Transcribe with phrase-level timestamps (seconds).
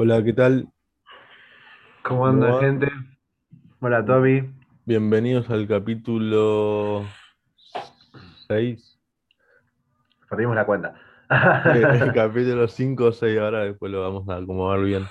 [0.00, 0.68] Hola, ¿qué tal?
[2.04, 2.60] ¿Cómo ¿Cómo anda, va?
[2.60, 2.86] gente?
[3.80, 4.48] Hola, Toby.
[4.84, 7.04] Bienvenidos al capítulo
[8.46, 9.00] 6.
[10.30, 10.94] Perdimos la cuenta.
[11.74, 15.02] el capítulo 5 o 6, ahora después lo vamos a acomodar bien.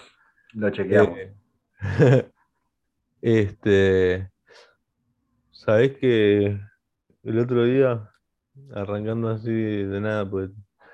[0.53, 1.17] Lo chequeamos.
[1.19, 1.35] Eh,
[3.21, 4.31] este,
[5.51, 6.61] ¿sabés que
[7.23, 8.09] el otro día,
[8.73, 10.49] arrancando así de nada, pues,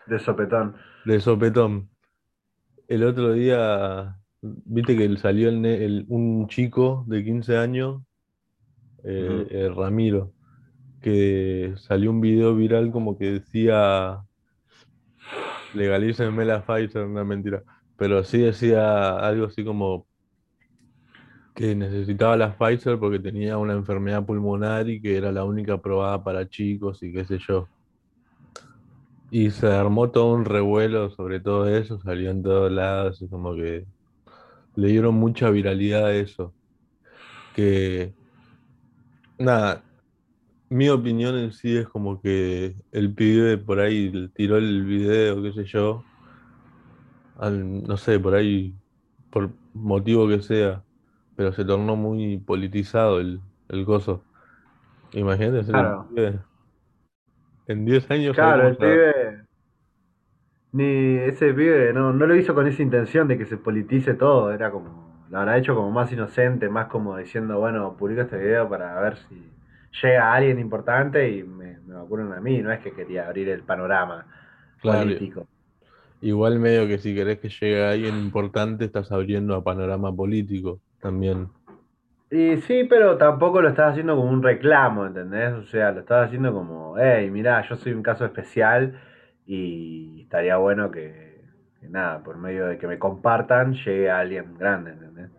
[0.07, 0.77] De sopetón.
[1.05, 1.92] de sopetón,
[2.93, 8.03] el otro día, viste que salió el un chico de 15 años,
[9.03, 10.33] eh, eh, Ramiro,
[11.01, 14.23] que salió un video viral como que decía
[15.73, 17.63] legalícenme la Pfizer, una mentira.
[17.97, 20.07] Pero sí decía algo así como
[21.55, 26.23] que necesitaba la Pfizer porque tenía una enfermedad pulmonar y que era la única aprobada
[26.23, 27.67] para chicos y qué sé yo.
[29.33, 33.55] Y se armó todo un revuelo sobre todo eso, salió en todos lados, y como
[33.55, 33.85] que
[34.75, 36.55] le dieron mucha viralidad a eso.
[37.53, 38.15] Que,
[39.37, 39.85] nada,
[40.69, 45.53] mi opinión en sí es como que el pibe por ahí tiró el video, qué
[45.53, 46.07] sé yo,
[47.35, 48.75] al- no sé, por ahí,
[49.29, 50.85] por motivo que sea,
[51.35, 54.27] pero se tornó muy politizado el, el coso.
[55.13, 56.43] Imagínate ser el Claro, pibe.
[57.67, 59.45] En 10 años claro, el pibe,
[60.71, 64.51] ni ese pibe no, no lo hizo con esa intención de que se politice todo,
[64.51, 68.67] era como, lo habrá hecho como más inocente, más como diciendo, bueno, publico este video
[68.69, 69.51] para ver si
[70.01, 73.63] llega alguien importante y me, me vacunan a mí, no es que quería abrir el
[73.63, 74.25] panorama
[74.81, 75.47] Claro, político.
[76.21, 81.51] igual medio que si querés que llegue alguien importante, estás abriendo a panorama político también.
[82.33, 85.53] Y sí, pero tampoco lo estás haciendo como un reclamo, ¿entendés?
[85.53, 88.99] O sea, lo estás haciendo como, hey, mirá, yo soy un caso especial
[89.45, 91.43] y estaría bueno que,
[91.79, 95.29] que nada, por medio de que me compartan, llegue a alguien grande, ¿entendés?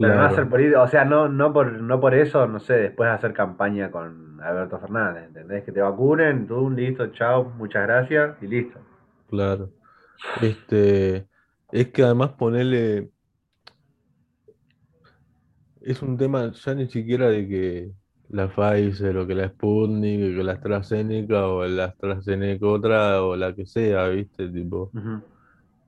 [0.00, 3.08] Pero no hacer política, o sea, no, no por, no por eso, no sé, después
[3.08, 5.64] hacer campaña con Alberto Fernández, ¿entendés?
[5.64, 8.80] Que te vacunen, tú, listo, chao, muchas gracias y listo.
[9.28, 9.72] claro.
[10.34, 11.28] Este,
[11.70, 13.10] es que además ponerle,
[15.86, 17.92] es un tema ya ni siquiera de que
[18.28, 23.36] la Pfizer o que la Sputnik o que la AstraZeneca o la AstraZeneca otra o
[23.36, 24.48] la que sea, ¿viste?
[24.48, 24.90] Tipo,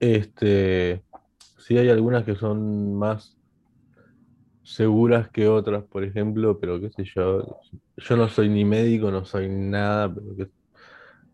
[0.01, 1.03] este,
[1.59, 3.37] sí hay algunas que son más
[4.63, 7.59] seguras que otras, por ejemplo, pero qué sé yo,
[7.97, 10.49] yo no soy ni médico, no soy nada, pero que,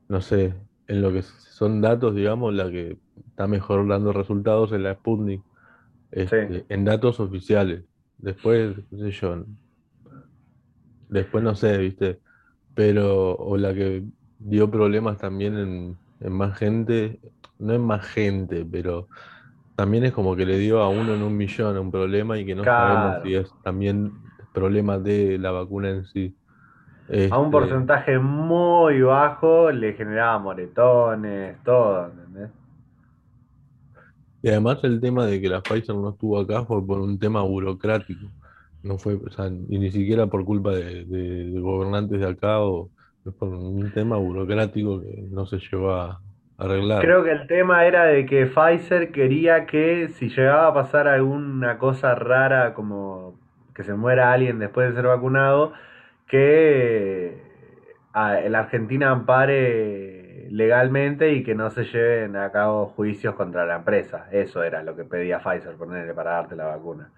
[0.09, 0.55] no sé,
[0.87, 2.99] en lo que son datos, digamos, la que
[3.29, 5.43] está mejor dando resultados es la Sputnik,
[6.13, 6.21] Sí.
[6.23, 7.85] este, en datos oficiales.
[8.25, 9.45] Después, qué sé yo,
[11.09, 12.21] después no sé, ¿viste?
[12.75, 14.05] Pero, o la que
[14.39, 17.21] dio problemas también en, en más gente,
[17.59, 19.09] no en más gente, pero
[19.77, 22.55] también es como que le dio a uno en un millón un problema y que
[22.57, 24.13] no sabemos si es también
[24.53, 26.37] problema de la vacuna en sí.
[27.29, 32.13] A un Este, porcentaje muy bajo le generaba moretones, todo.
[34.45, 37.43] Y además el tema de que la Pfizer no estuvo acá fue por un tema
[37.43, 38.33] burocrático.
[38.83, 42.91] No fue, o sea, y ni siquiera por culpa de, de- gobernantes de acá, o
[43.39, 46.23] por un tema burocrático que no se llegó a
[46.59, 47.07] arreglar.
[47.07, 51.79] Creo que el tema era de que Pfizer quería que si llegaba a pasar alguna
[51.79, 53.39] cosa rara como
[53.75, 55.73] que se muera alguien después de ser vacunado,
[56.29, 57.43] que
[58.13, 63.77] a- la Argentina ampare legalmente y que no se lleven a cabo juicios contra la
[63.77, 64.29] empresa.
[64.31, 67.13] Eso era lo que pedía Pfizer, ponerle para darte la vacuna.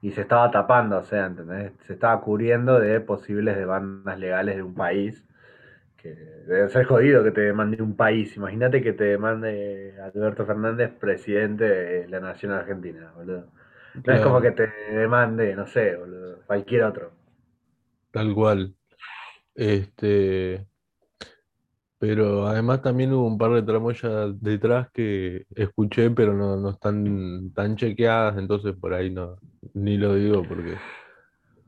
[0.00, 1.72] Y se estaba tapando, o sea, ¿entendés?
[1.86, 5.24] Se estaba cubriendo de posibles demandas legales de un país
[5.96, 8.36] que debe ser jodido que te demande un país.
[8.36, 13.52] Imagínate que te demande Alberto Fernández, presidente de la nación argentina, boludo.
[14.04, 17.12] No es como que te demande, no sé, boludo, cualquier otro.
[18.10, 18.74] tal cual.
[19.54, 20.66] Este,
[22.02, 27.52] pero además también hubo un par de tramoyas detrás que escuché, pero no, no están
[27.54, 29.38] tan chequeadas, entonces por ahí no,
[29.74, 30.82] ni lo digo porque,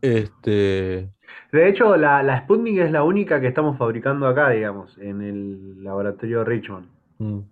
[0.03, 1.11] este,
[1.53, 5.83] De hecho, la, la Sputnik es la única que estamos fabricando acá, digamos, en el
[5.83, 6.87] laboratorio Richmond.
[7.19, 7.49] mm,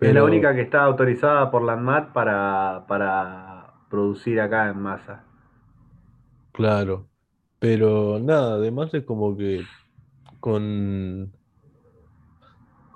[0.00, 5.22] Es la única que está autorizada por la ANMAT para, para producir acá en masa.
[6.52, 7.10] claro,
[7.58, 9.70] pero nada, además es como que
[10.40, 11.35] con,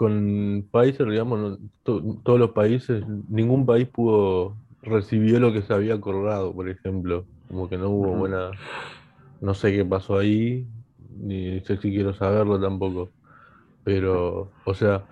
[0.00, 5.74] con Pfizer, digamos, no- to- todos los países, ningún país pudo, recibió lo que se
[5.74, 8.60] había acordado, por ejemplo, como que no hubo buena,
[9.40, 10.68] no sé qué pasó ahí,
[10.98, 13.12] ni sé si quiero saberlo tampoco,
[13.84, 15.06] pero, o sea,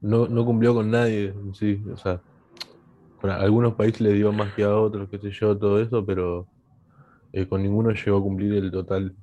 [0.00, 2.22] no, no cumplió con nadie sí, o sea,
[3.22, 6.04] Bueno, a algunos países le dio más que a otros, qué sé yo, todo eso,
[6.06, 6.48] pero
[7.32, 9.16] eh, con ninguno llegó a cumplir el total.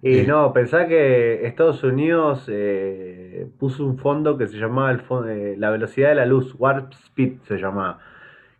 [0.00, 5.02] Y Eh, no, pensá que Estados Unidos eh, puso un fondo que se llamaba el
[5.28, 7.98] eh, la velocidad de la luz, Warp Speed se llamaba,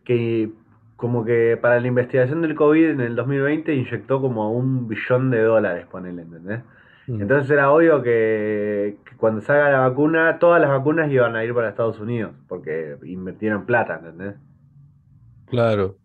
[0.04, 0.52] que
[0.96, 5.42] como que para la investigación del COVID en el 2020 inyectó como un billón de
[5.42, 6.62] dólares, ponele, ¿entendés?
[7.06, 11.44] mm, Entonces era obvio que, que cuando salga la vacuna, todas las vacunas iban a
[11.44, 14.36] ir para Estados Unidos, porque invirtieron plata, ¿entendés?
[15.46, 15.98] claro.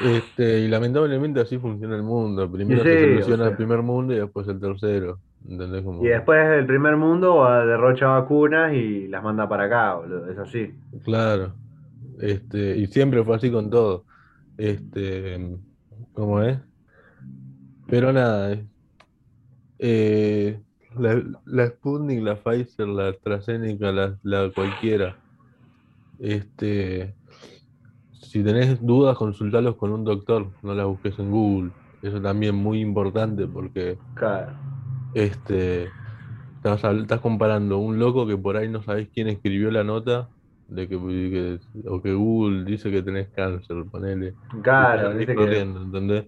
[0.00, 2.50] Este, y lamentablemente así funciona el mundo.
[2.50, 5.18] Primero se o soluciona el primer mundo y después el tercero.
[5.48, 5.84] ¿Entendés?
[6.00, 10.72] y después el primer mundo derrocha vacunas y las manda para acá, boludo, es así.
[11.04, 11.52] claro.
[12.20, 14.04] Este, y siempre fue así con todo.
[14.56, 15.56] Este,
[16.12, 16.58] ¿cómo es?
[17.88, 18.56] Pero nada,
[19.80, 20.60] eh,
[20.96, 25.16] la, la Sputnik, la Pfizer, la AstraZeneca, la, la cualquiera.
[26.20, 27.14] Este,
[28.32, 31.70] si tenés dudas, consultalos con un doctor, no las busques en Google.
[32.00, 34.52] Eso también muy importante porque Claro.
[35.14, 35.88] este,
[36.64, 40.30] estás, estás comparando un loco que por ahí no sabés quién escribió la nota
[40.66, 41.58] de que, que-
[41.88, 45.60] o que Google dice que tenés cáncer, ponele, Claro, viste que.
[45.60, 46.26] ¿entendés?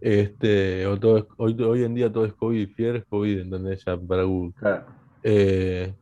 [0.00, 3.82] Este, o todo es- hoy, hoy en día todo es COVID, fiebre es COVID, ¿entendés?
[3.84, 4.52] Ya para Google.
[4.54, 4.86] Claro.
[5.24, 5.92] Eh,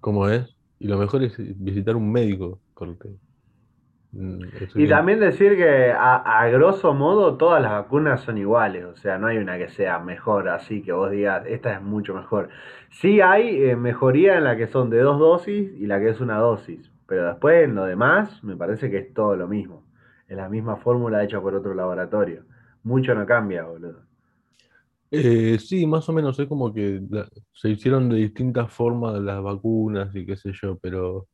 [0.00, 0.54] ¿cómo es?
[0.80, 3.08] Y lo mejor es visitar un médico, corte.
[4.12, 8.96] Mm, Y también decir que a, a grosso modo todas las vacunas son iguales, o
[8.96, 12.48] sea, no hay una que sea mejor así que vos digas, esta es mucho mejor.
[12.90, 16.20] Sí hay eh, mejoría en la que son de dos dosis y la que es
[16.20, 19.84] una dosis, pero después en lo demás me parece que es todo lo mismo.
[20.28, 22.44] Es la misma fórmula hecha por otro laboratorio.
[22.84, 24.02] Mucho no cambia, boludo.
[25.10, 29.42] Eh, sí, más o menos es como que la- se hicieron de distintas formas las
[29.42, 31.28] vacunas y qué sé yo, pero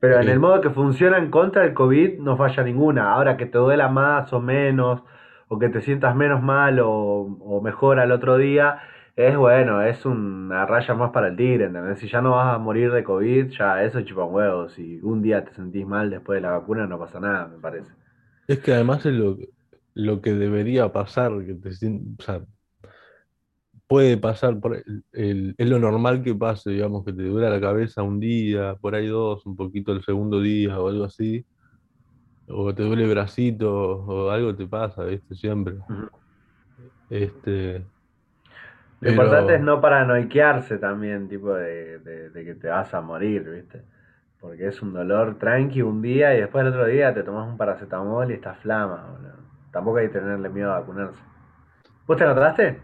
[0.00, 3.12] Pero en el modo que funcionan contra el COVID no falla ninguna.
[3.12, 5.02] Ahora que te duela más o menos,
[5.48, 8.80] o que te sientas menos mal o, o mejor al otro día,
[9.16, 11.98] es bueno, es una raya más para el tigre, ¿entendés?
[11.98, 14.68] Si ya no vas a morir de COVID, ya eso chupa un huevo.
[14.68, 17.92] Si un día te sentís mal después de la vacuna, no pasa nada, me parece.
[18.46, 19.38] es que además es lo,
[19.94, 22.44] lo que debería pasar, que te o sea,
[23.88, 27.60] puede pasar, por el, el- es lo normal que pase, digamos, que te duela la
[27.60, 31.46] cabeza un día, por ahí dos, un poquito el segundo día o algo así,
[32.48, 35.34] o te duele el bracito o algo te pasa, ¿viste?
[35.34, 35.74] Siempre.
[37.08, 37.86] Este,
[39.00, 43.42] Lo importante es no paranoiquearse también, tipo de, de- de que te vas a morir,
[43.50, 43.82] ¿viste?
[44.40, 47.56] Porque es un dolor tranqui un día y después el otro día te tomas un
[47.58, 49.36] paracetamol y estás flama, boludo.
[49.72, 51.20] Tampoco hay que tenerle miedo a vacunarse.
[52.06, 52.80] ¿Vos te anotaste?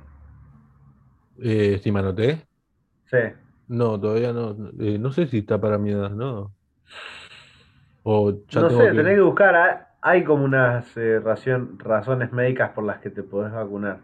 [1.38, 2.46] Eh, anoté,
[3.10, 3.18] Sí.
[3.68, 6.54] no, todavía no, eh, no sé si está para mi edad, ¿no?
[8.04, 9.20] O ya No tengo sé, tenés que...
[9.20, 9.56] buscar.
[9.56, 13.98] ah, Hay como unas eh, ración- razones médicas por las que te podés vacunar.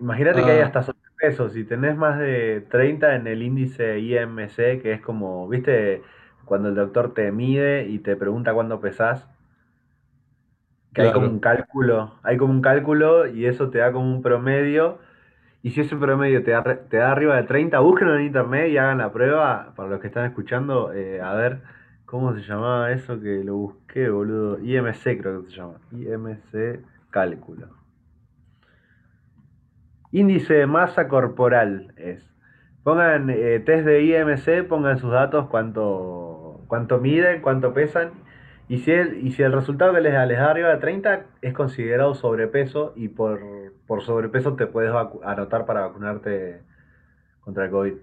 [0.00, 1.48] Imagínate que hay Ah, hasta sobrepeso.
[1.50, 6.02] Si tenés más de 30 en el índice IMC, que es como, ¿viste?
[6.44, 9.28] Cuando el doctor te mide y te pregunta cuándo pesás,
[10.94, 14.22] que hay como un cálculo, hay como un cálculo y eso te da como un
[14.22, 14.98] promedio.
[15.62, 18.78] Y si ese promedio te da, te da arriba de 30, búsquenlo en internet y
[18.78, 19.72] hagan la prueba.
[19.76, 21.60] Para los que están escuchando, eh, a ver
[22.04, 24.58] cómo se llamaba eso que lo busqué, boludo.
[24.58, 25.74] IMC creo que se llama.
[25.92, 27.68] IMC cálculo.
[30.10, 32.28] Índice de masa corporal es.
[32.82, 38.10] Pongan eh, test de IMC, pongan sus datos, cuánto, cuánto miden, cuánto pesan.
[38.68, 41.26] Y si, el, y si el resultado que les da les da arriba de 30,
[41.40, 43.40] es considerado sobrepeso y por,
[43.92, 44.90] por sobrepeso te puedes
[45.22, 46.62] anotar para vacunarte
[47.42, 47.94] contra el COVID.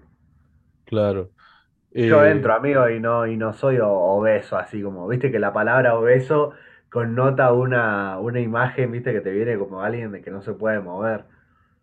[0.84, 1.32] claro.
[2.02, 5.52] Yo Eh, entro, amigo, y no, y no soy obeso, así como, viste que la
[5.52, 6.52] palabra obeso
[6.90, 10.80] connota una, una imagen, viste, que te viene como alguien de que no se puede
[10.80, 11.24] mover.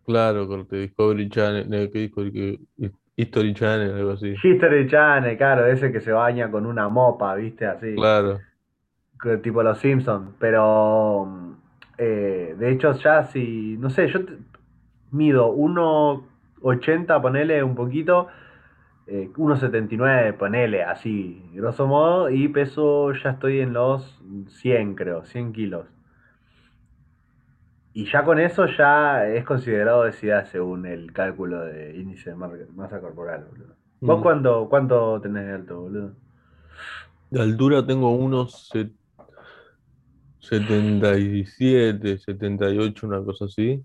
[0.04, 2.68] claro, corte Discovery Channel, ¿qué Discovery?
[3.16, 4.42] History Channel, algo así.
[4.42, 8.46] History Channel, claro, ese que se baña con una mopa, viste, así, Claro,
[9.22, 10.34] que- tipo los Simpsons.
[10.38, 11.56] Pero,
[11.98, 14.20] eh, de hecho, ya si, no sé, yo
[15.10, 18.28] mido 1,80, ponele un poquito,
[19.06, 25.52] eh, 1,79, ponele, así, grosso modo, y peso, ya estoy en los 100, creo, 100
[25.52, 25.86] kilos.
[27.92, 33.00] Y ya con eso ya es considerado obesidad según el cálculo de índice de masa
[33.00, 33.76] corporal, boludo.
[34.04, 34.22] ¿Vos mm.
[34.22, 36.14] cuánto, cuánto tenés de alto, boludo?
[37.30, 38.92] De altura tengo unos se-
[40.48, 43.84] 77, 78, una cosa así.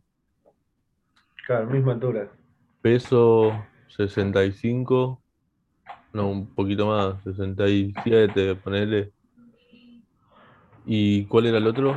[1.46, 2.30] Claro, misma altura.
[2.82, 3.52] Peso
[3.90, 5.22] 65,
[6.14, 9.12] no, un poquito más, 67, ponele.
[10.86, 11.96] ¿Y cuál era el otro?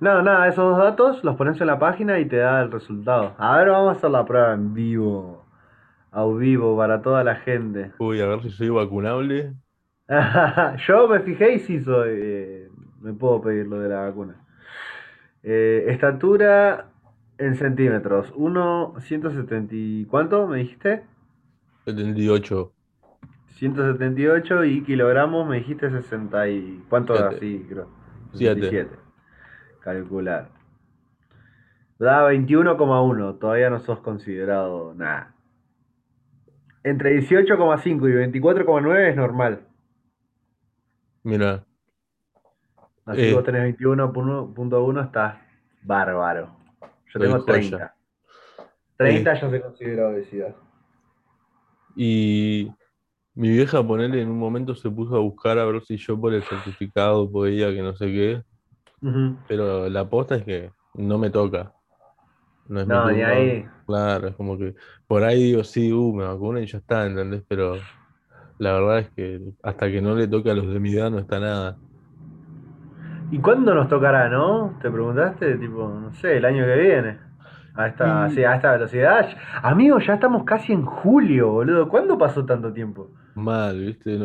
[0.00, 3.34] No, nada, esos dos datos los pones en la página y te da el resultado.
[3.38, 5.44] A ver, vamos a hacer la prueba en vivo.
[6.12, 7.90] A vivo para toda la gente.
[7.98, 9.54] Uy, a ver si soy vacunable.
[10.86, 12.10] Yo me fijé y sí soy.
[12.12, 12.67] eh,
[13.00, 14.36] me puedo pedir lo de la vacuna.
[15.42, 16.90] Eh, estatura
[17.38, 18.32] en centímetros.
[18.36, 20.04] 1,170 y...
[20.06, 21.04] ¿Cuánto me dijiste?
[21.84, 22.72] 78.
[23.54, 26.84] 178 y kilogramos me dijiste 60 y...
[26.88, 27.36] ¿Cuánto Siete.
[27.36, 27.88] así, creo?
[28.32, 28.60] Siete.
[28.60, 28.96] 67.
[29.80, 30.50] Calcular.
[31.98, 33.38] Da 21,1.
[33.38, 35.34] Todavía no sos considerado nada.
[36.84, 39.60] Entre 18,5 y 24,9 es normal.
[41.24, 41.64] Mira,
[43.08, 43.32] Así Eh.
[43.32, 45.36] vos tenés 21.1, estás
[45.82, 46.50] bárbaro.
[47.06, 47.46] Yo tengo joya.
[47.46, 47.94] 30.
[48.98, 50.54] 30 ya se considera obesidad.
[51.96, 52.70] y
[53.34, 56.32] mi vieja, ponerle en un momento se puso a buscar a ver si yo por
[56.34, 58.42] el certificado podía que no sé qué,
[59.48, 61.72] pero la aposta es que no me toca.
[62.68, 63.66] No es No, ni ahí.
[63.86, 64.74] Claro, es como que
[65.06, 67.42] por ahí digo, sí, uh, me vacuno y ya está, ¿entendés?
[67.48, 67.76] Pero
[68.58, 71.18] la verdad es que hasta que no le toque a los de mi edad no
[71.18, 71.78] está nada.
[73.30, 74.78] ¿Y cuándo nos tocará, no?
[74.80, 75.56] ¿Te preguntaste?
[75.58, 77.18] Tipo, no sé, el año que viene.
[77.74, 79.28] A esta, sí, a esta velocidad.
[79.62, 81.88] Amigo, ya estamos casi en julio, boludo.
[81.88, 83.10] ¿Cuándo pasó tanto tiempo?
[83.34, 84.18] Mal, ¿viste?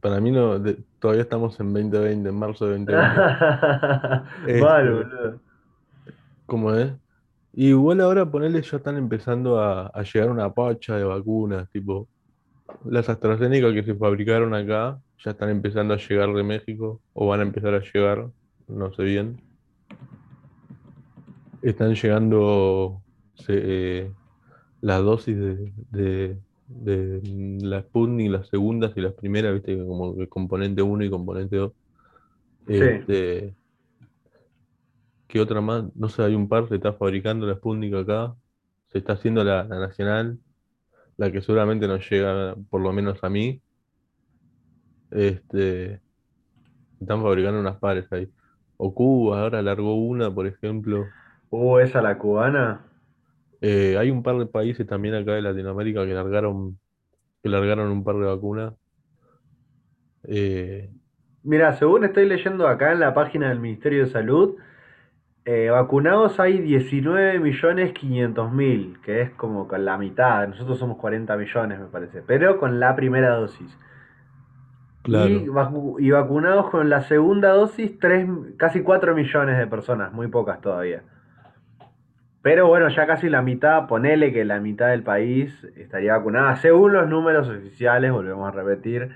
[0.00, 3.30] Para mí no, de- todavía estamos en 2020, en marzo de 2020.
[4.52, 5.40] Mal, Este, boludo.
[6.46, 6.92] ¿Cómo es?
[7.52, 12.08] Y igual ahora ponerle ya están empezando a, a llegar una pacha de vacunas, tipo
[12.84, 17.40] las AstraZeneca que se fabricaron acá ya están empezando a llegar de México o van
[17.40, 18.30] a empezar a llegar,
[18.68, 19.42] no sé bien.
[21.60, 23.02] Están llegando
[23.34, 23.54] se-
[24.06, 24.14] eh,
[24.82, 27.20] las dosis de, de, de
[27.66, 31.56] la Sputnik, las segundas y las primeras, viste, que como que componente 1 y componente
[31.56, 31.72] 2.
[32.78, 32.84] Sí.
[32.86, 33.56] Este,
[35.26, 35.84] ¿qué otra más?
[35.94, 38.36] No sé, hay un par, se está fabricando la Sputnik acá,
[38.88, 40.38] se está haciendo la, la nacional,
[41.18, 43.60] la que seguramente nos llega, por lo menos a mí.
[45.10, 46.00] Este,
[47.00, 48.30] están fabricando unas pares ahí.
[48.76, 51.04] O Cuba ahora largó una, por ejemplo.
[51.50, 52.86] Uh, esa la cubana.
[53.60, 56.78] Eh, hay un par de países también acá de Latinoamérica que largaron,
[57.42, 58.74] que largaron un par de vacunas.
[60.24, 60.88] Eh,
[61.42, 64.56] Mira, según estoy leyendo acá en la página del Ministerio de Salud,
[65.48, 70.46] eh, vacunados hay 19.500.000, que es como con la mitad.
[70.48, 73.76] Nosotros somos 40 millones, me parece, pero con la primera dosis.
[75.02, 78.28] claro, Y, vacu- y vacunados con la segunda dosis, tres,
[78.58, 81.02] casi 4 millones de personas, muy pocas todavía.
[82.42, 86.56] Pero bueno, ya casi la mitad, ponele que la mitad del país estaría vacunada.
[86.56, 89.10] Según los números oficiales, volvemos a repetir,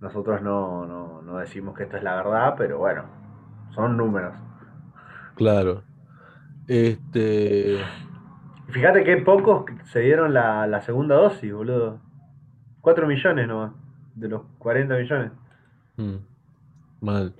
[0.00, 3.04] nosotros no, no, no decimos que esto es la verdad, pero bueno,
[3.74, 4.32] son números.
[5.34, 5.82] Claro.
[6.66, 7.78] Este,
[8.68, 11.98] Fíjate que pocos se dieron la, la segunda dosis, boludo.
[12.80, 13.72] 4 millones nomás,
[14.14, 15.32] de los 40 millones.
[15.96, 16.14] mm,
[17.00, 17.32] mal.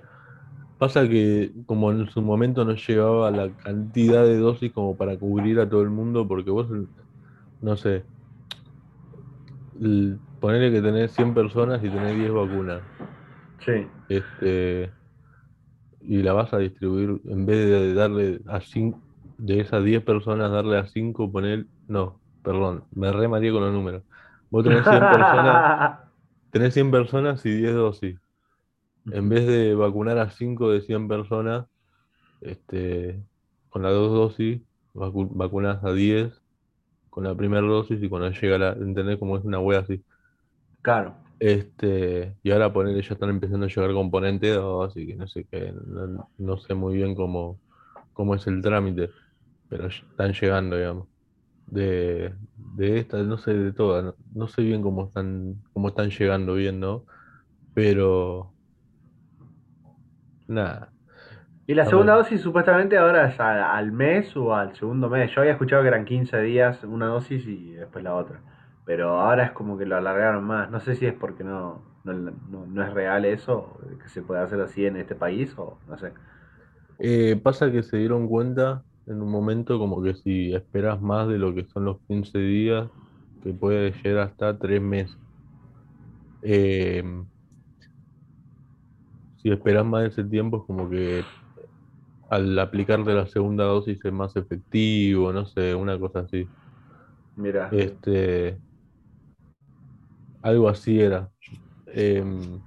[0.77, 5.59] Pasa que como en su momento no llegaba la cantidad de dosis como para cubrir
[5.59, 6.67] a todo el mundo, porque vos,
[7.61, 8.03] no sé,
[10.39, 12.81] ponele que tenés 100 personas y tenés 10 vacunas,
[13.59, 13.87] Sí.
[14.09, 14.91] este,
[16.07, 19.01] y la vas a distribuir, en vez de darle a 5,
[19.37, 23.73] de esas 10 personas, darle a 5, poner, no, perdón, me re mareé con los
[23.73, 24.03] números.
[24.49, 25.65] Vos tenés 100 personas,
[26.51, 28.19] tenés 100 personas y 10 dosis.
[29.11, 31.67] En vez de vacunar a 5 de 100 personas,
[32.41, 33.23] este,
[33.69, 34.61] con las dos dosis,
[34.93, 36.41] vacu- vacunás a 10
[37.09, 39.17] con la primera dosis y cuando llega la, ¿entendés?
[39.19, 40.03] Como es una wea así.
[40.81, 41.15] Claro.
[41.39, 45.45] Este, y ahora ponerle ya están empezando a llegar componente 2 y que no sé
[45.51, 47.61] qué, no, no sé muy bien cómo,
[48.13, 49.09] cómo es el trámite,
[49.69, 51.09] pero están llegando, digamos.
[51.67, 56.09] De, de esta, no sé de todas, no, no sé bien cómo están, cómo están
[56.11, 57.05] llegando bien, ¿no?
[57.73, 58.55] Pero
[60.47, 60.93] nada.
[61.67, 65.31] Y la segunda dosis supuestamente ahora es a- al mes o al segundo mes.
[65.33, 68.41] Yo había escuchado que eran 15 días una dosis y después la otra.
[68.85, 70.69] Pero ahora es como que lo alargaron más.
[70.71, 74.41] No sé si es porque no, no, no- no es real eso, que se puede
[74.41, 76.13] hacer así en este país o no sé.
[76.97, 81.37] Eh, pasa que se dieron cuenta en un momento como que si esperas más de
[81.37, 82.89] lo que son los 15 días,
[83.41, 85.17] que puede llegar hasta 3 meses.
[86.41, 87.03] Eh,
[89.35, 91.29] si esperas más de ese tiempo es como que
[92.29, 96.51] al aplicarte la segunda dosis es más efectivo, no sé, una cosa así.
[97.35, 97.65] Mira.
[97.69, 98.61] Este,
[100.45, 101.31] algo así era.
[101.87, 102.63] Em,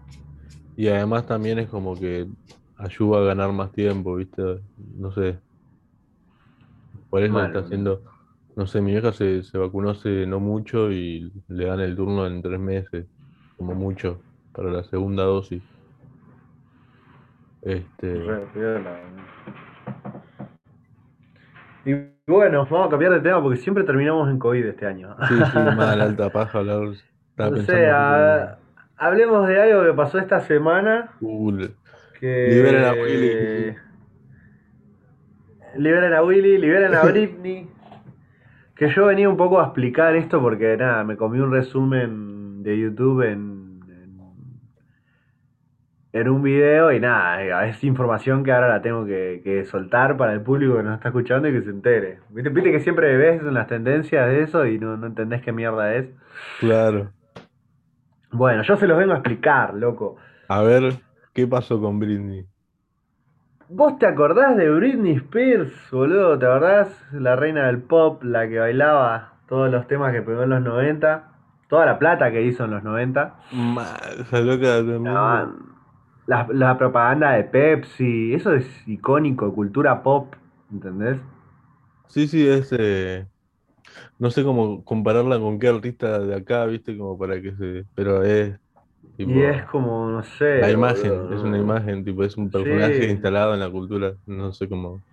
[0.76, 2.28] Y además también es como que
[2.76, 4.42] ayuda a ganar más tiempo, ¿viste?
[4.76, 5.42] No sé.
[7.11, 8.04] Por eso está haciendo,
[8.56, 12.26] no sé, mi vieja se, se vacunó hace no mucho y le dan el turno
[12.26, 13.08] en tres meses,
[13.56, 15.64] como mucho, para la segunda dosis.
[17.62, 18.50] Este, boludo.
[21.85, 21.94] Y
[22.26, 25.16] bueno, vamos a cambiar de tema porque siempre terminamos en COVID este año.
[25.28, 26.94] sí, sí, mal, alta paja hablar.
[27.38, 28.59] O sea,
[28.97, 31.75] hablemos de algo que pasó esta semana, uh, le-
[32.45, 33.76] liberen a que Willy.
[35.76, 37.68] liberen a Willy, liberen a Britney,
[38.75, 42.78] que yo venía un poco a explicar esto porque nada, me comí un resumen de
[42.78, 44.18] YouTube en, en,
[46.12, 50.33] en un video y nada, es información que ahora la tengo que, que soltar para
[50.33, 52.21] el público que nos está escuchando y que se entere.
[52.30, 55.52] ¿Viste, viste que siempre ves en las tendencias de eso y no, no entendés qué
[55.52, 56.07] mierda es?
[56.57, 57.12] Claro.
[58.30, 60.16] Bueno, yo se los vengo a explicar, loco.
[60.49, 61.00] A ver,
[61.32, 62.47] ¿qué pasó con Britney?
[63.70, 66.38] ¿Vos te acordás de Britney Spears, boludo?
[66.38, 66.88] ¿Te acordás?
[67.12, 71.32] La reina del pop, la que bailaba todos los temas que pegó en los 90,
[71.68, 73.35] toda la plata que hizo en los 90.
[73.50, 75.50] Mal, esa loca el La,
[76.26, 80.35] la- la propaganda de Pepsi, eso es icónico, cultura pop,
[80.73, 81.18] ¿entendés?
[82.06, 82.68] Sí, sí, es.
[82.73, 83.28] eh,
[84.19, 86.97] no sé cómo compararla con qué artista de acá, ¿viste?
[86.99, 87.85] Como para que se.
[87.95, 88.59] Pero es
[89.25, 93.11] Y es como, no La sé, imagen, es una imagen, tipo, es un personaje Sí,
[93.11, 94.14] instalado en la cultura.
[94.26, 95.05] No sé cómo.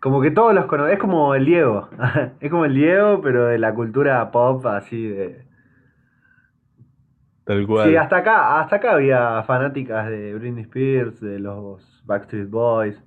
[0.00, 1.88] como que todos los conocen, es como el Diego,
[2.40, 5.44] es como el Diego, pero de la cultura pop, así de...
[7.44, 7.96] Tal Sí, cual.
[7.96, 13.02] hasta acá, hasta acá había fanáticas de Britney Spears, de los Backstreet Boys.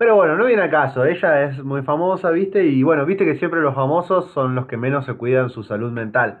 [0.00, 2.64] Pero bueno, no viene al caso, ella es muy famosa, ¿viste?
[2.64, 5.92] Y bueno, viste que siempre los famosos son los que menos se cuidan su salud
[5.92, 6.38] mental.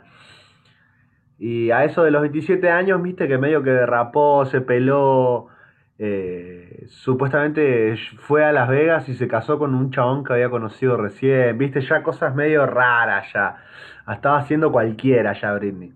[1.38, 5.48] Y a eso de los 27 años, viste que medio que derrapó, se peló,
[5.98, 10.96] eh, supuestamente fue a Las Vegas y se casó con un chabón que había conocido
[10.96, 13.58] recién, viste, ya cosas medio raras ya.
[14.10, 15.92] Estaba haciendo cualquiera ya Britney.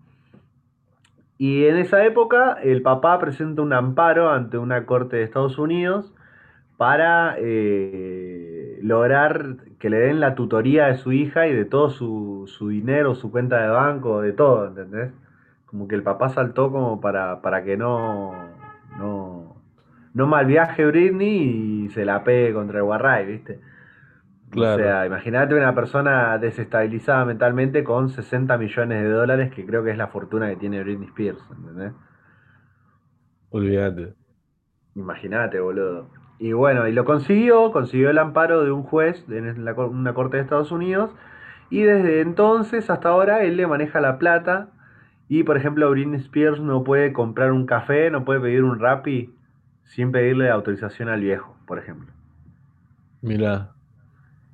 [1.39, 6.15] Y en esa época el papá presenta un amparo ante una corte de Estados Unidos
[6.77, 12.45] para eh, lograr que le den la tutoría de su hija y de todo su,
[12.49, 15.13] su dinero, su cuenta de banco, de todo, ¿entendés?
[15.67, 18.33] Como que el papá saltó como para, para que no,
[18.99, 19.57] no,
[20.15, 23.61] no malviaje Britney y se la pegue contra el Guarray, ¿viste?
[24.57, 29.85] O Claro, sea, imagínate una persona desestabilizada mentalmente con 60 millones de dólares, que creo
[29.85, 31.93] que es la fortuna que tiene Britney Spears, ¿entendés?
[33.51, 34.15] olvídate.
[34.97, 36.11] Imagínate, boludo.
[36.39, 40.37] Y bueno, y lo consiguió, consiguió el amparo de un juez en la una corte
[40.37, 41.11] de Estados Unidos,
[41.71, 44.69] y desde entonces hasta ahora él le maneja la plata,
[45.29, 49.33] y por ejemplo Britney Spears no puede comprar un café, no puede pedir un Rappi
[49.85, 52.13] sin pedirle autorización al viejo, por ejemplo.
[53.23, 53.75] Mirá,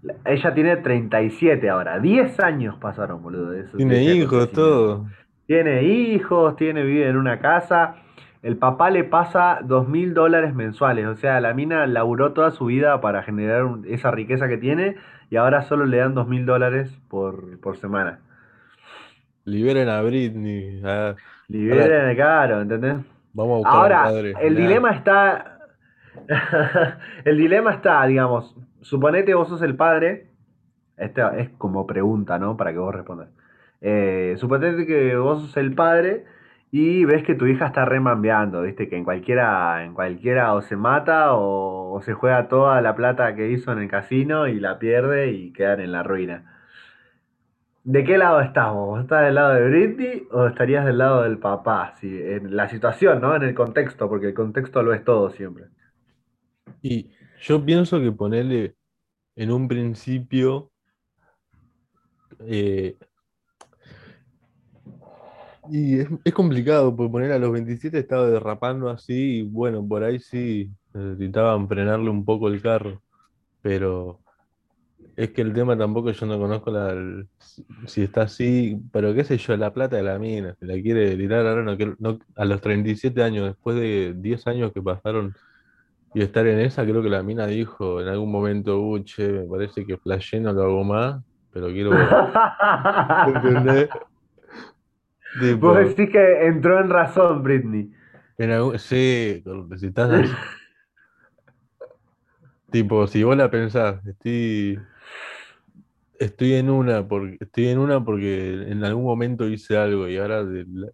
[0.02, 5.06] La- Ella tiene 37 ahora, 10 años pasaron, boludo, de, eso- tiene hijos, todo.
[5.46, 7.96] Tiene hijos, tiene, vive en una casa.
[8.42, 11.06] El papá le pasa dos mil dólares mensuales.
[11.06, 14.96] O sea, la mina laburó toda su vida para generar un- esa riqueza que tiene
[15.30, 18.20] y ahora solo le dan dos mil dólares por, por semana.
[19.44, 20.82] Liberen a Britney.
[21.48, 22.96] Liberen de caro, ¿entendés?
[23.32, 24.34] vamos a buscar Ahora, padre.
[24.40, 25.58] el dilema está.
[27.24, 30.26] el dilema está, digamos, suponete vos sos el padre.
[30.96, 32.56] Esta es como pregunta, ¿no?
[32.56, 33.28] Para que vos respondas.
[33.80, 36.24] Eh, suponete que vos sos el padre
[36.72, 38.88] y ves que tu hija está remambeando, ¿viste?
[38.88, 43.50] Que en cualquiera, en cualquiera o se mata o, se juega toda la plata que
[43.50, 46.44] hizo en el casino y la pierde y quedan en la ruina.
[47.84, 48.86] ¿De qué lado estás vos?
[48.88, 51.94] ¿Vos estás del lado de Britney o estarías del lado del papá?
[52.00, 53.34] Sí, en la situación, ¿no?
[53.36, 55.66] En el contexto, porque el contexto lo es todo siempre.
[56.82, 58.76] Y yo pienso que ponerle
[59.36, 60.72] en un principio.
[62.40, 62.96] eh,
[65.70, 70.02] y es, es complicado, porque poner a los 27 estaba derrapando así, y bueno, por
[70.04, 73.00] ahí sí necesitaban frenarle un poco el carro.
[73.62, 74.20] Pero
[75.16, 77.28] es que el tema tampoco yo no conozco la, el-
[77.86, 81.16] si está así, pero qué sé yo, la plata de la mina, si la quiere
[81.16, 85.32] tirar ahora, no, no- a los 37 años, después de 10 años que pasaron
[86.14, 89.44] y estar en esa, creo que la mina dijo en algún momento, uh, che, me
[89.46, 91.90] parece que flashé, no lo hago más, pero quiero
[93.34, 93.88] volver.
[95.34, 95.60] ¿Entendés?
[95.60, 97.90] Vos Tipo, decís que entró en razón Britney.
[98.38, 99.42] en algún, sí,
[99.78, 100.32] si estás así,
[102.70, 104.78] tipo, si vos la pensás, estoy,
[106.18, 110.44] Estoy en una porque estoy en una porque en algún momento hice algo y ahora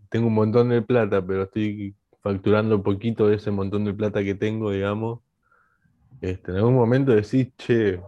[0.08, 4.36] tengo un montón de plata, pero estoy facturando poquito de ese montón de plata que
[4.36, 5.20] tengo, digamos.
[6.20, 8.00] Este, en algún momento decís, che,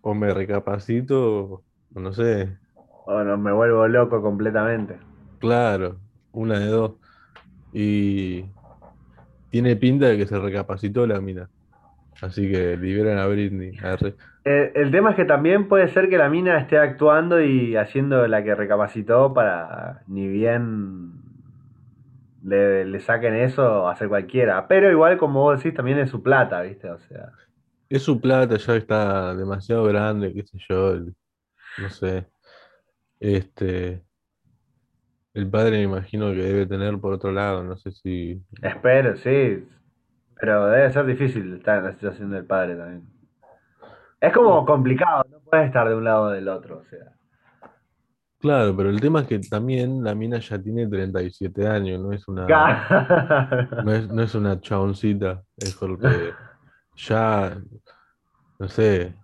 [0.00, 1.62] o me recapacito,
[1.94, 2.58] o no sé,
[3.06, 4.98] O no, me vuelvo loco completamente.
[5.38, 6.00] claro,
[6.32, 6.96] una de dos.
[7.72, 8.54] Y
[9.50, 11.50] tiene pinta de que se recapacitó la mina.
[12.20, 13.76] Así que liberan a Britney.
[14.44, 18.26] Eh, el tema es que también puede ser que la mina esté actuando y haciendo
[18.26, 21.12] la que recapacitó para ni bien
[22.42, 24.66] le, le saquen eso, hacer cualquiera.
[24.68, 26.90] Pero igual, como vos decís, también es su plata, ¿viste?
[26.90, 27.32] O sea,
[27.88, 31.14] Es su plata, ya está demasiado grande, qué sé yo, el-
[31.76, 32.28] no sé.
[33.22, 34.02] Este,
[35.32, 38.42] el padre me imagino que debe tener por otro lado, no sé si.
[38.60, 39.64] espero, sí.
[40.34, 43.06] Pero debe ser difícil estar en la situación del padre también.
[44.20, 47.12] Es como complicado, no puedes estar de un lado o del otro, o sea.
[48.40, 52.26] Claro, pero el tema es que también la mina ya tiene 37 años, no es
[52.26, 52.48] una,
[53.84, 56.08] no es, no es una chaboncita, es porque
[56.96, 57.56] ya,
[58.58, 59.14] no sé,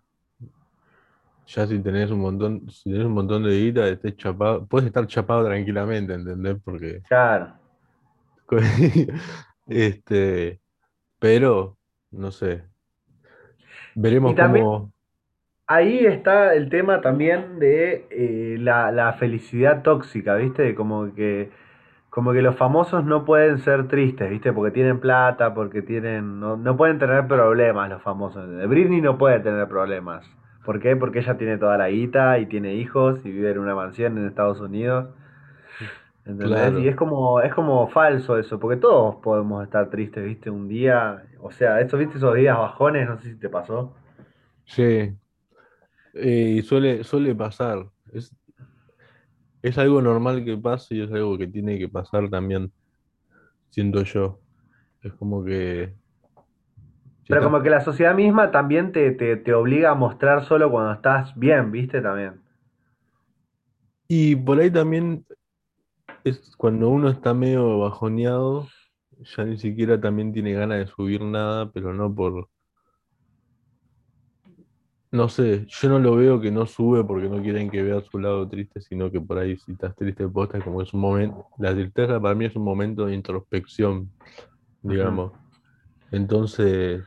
[1.49, 5.07] ya si tenés un montón, si tenés un montón de guita, estés chapado, puedes estar
[5.07, 6.57] chapado tranquilamente, ¿entendés?
[6.63, 7.55] Porque, Claro.
[9.67, 10.61] este,
[11.19, 11.79] pero,
[12.11, 12.65] no sé,
[13.95, 14.93] veremos también cómo,
[15.67, 20.75] ahí está el tema también de eh, la, la felicidad tóxica, ¿viste?
[20.75, 21.51] Como que,
[22.11, 24.53] como que los famosos no pueden ser tristes, ¿viste?
[24.53, 28.47] Porque tienen plata, porque tienen, no, no pueden tener problemas los famosos.
[28.69, 30.27] Britney no puede tener problemas.
[30.69, 30.97] ¿Por qué?
[30.97, 34.27] Porque ella tiene toda la guita y tiene hijos y vive en una mansión en
[34.27, 35.15] Estados Unidos.
[36.27, 36.77] ¿Entendés?
[36.77, 40.51] Y claro, es como, es como falso eso, porque todos podemos estar tristes, ¿viste?
[40.51, 42.19] Un día, o sea, eso, ¿viste?
[42.19, 43.95] Esos días bajones, no sé si te pasó.
[44.67, 45.17] sí,
[46.15, 48.35] eh, y suele, suele pasar, es,
[49.63, 52.73] es algo normal que pase y es algo que tiene que pasar también,
[53.71, 54.41] siento yo,
[55.03, 55.95] es como que,
[57.29, 60.93] Pero como que la sociedad misma también te, te, te obliga a mostrar solo cuando
[60.93, 62.01] estás bien, ¿viste?
[62.01, 62.41] También.
[64.09, 65.27] y por ahí también
[66.25, 68.69] es cuando uno está medio bajoneado,
[69.37, 72.49] ya ni siquiera también tiene ganas de subir nada, pero no por,
[75.11, 78.19] no sé, yo no lo veo que no sube porque no quieren que vea su
[78.19, 81.75] lado triste, sino que por ahí si estás triste posta, como es un momento, la
[81.75, 84.11] tristeza para mí es un momento de introspección,
[84.83, 85.33] digamos.
[86.11, 87.05] Entonces,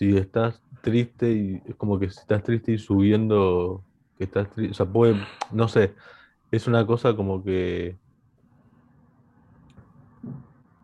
[0.00, 3.86] si estás triste y es como que si estás triste y subiendo,
[4.16, 5.96] que estás triste, o sea, puede, no sé,
[6.50, 8.00] es una cosa como que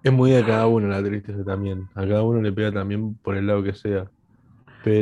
[0.03, 1.91] es muy de cada uno la tristeza también.
[1.95, 4.11] A cada uno le pega también por el lado que sea.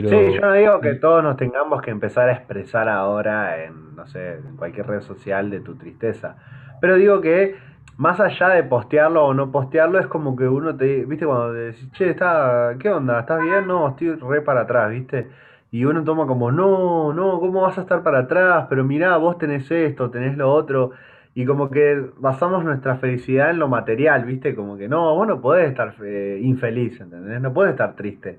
[0.04, 3.64] Sí, yo Pero, no digo que y- todos nos tengamos que empezar a expresar ahora
[3.64, 6.36] en, no sé, en cualquier red social de tu tristeza.
[6.80, 7.56] Pero digo que
[7.96, 11.58] más allá de postearlo o no postearlo, es como que uno te, viste, cuando te
[11.60, 13.20] decís, che, está, ¿qué onda?
[13.20, 13.66] ¿Estás bien?
[13.66, 15.30] No, estoy re para atrás, viste.
[15.70, 18.66] Y uno toma como, no, no, ¿cómo vas a estar para atrás?
[18.68, 20.92] Pero mirá, vos tenés esto, tenés lo otro.
[21.34, 25.40] Y como que basamos nuestra felicidad en lo material, viste, como que no, vos no
[25.40, 27.40] podés estar eh, infeliz, ¿entendés?
[27.40, 28.38] No podés estar triste.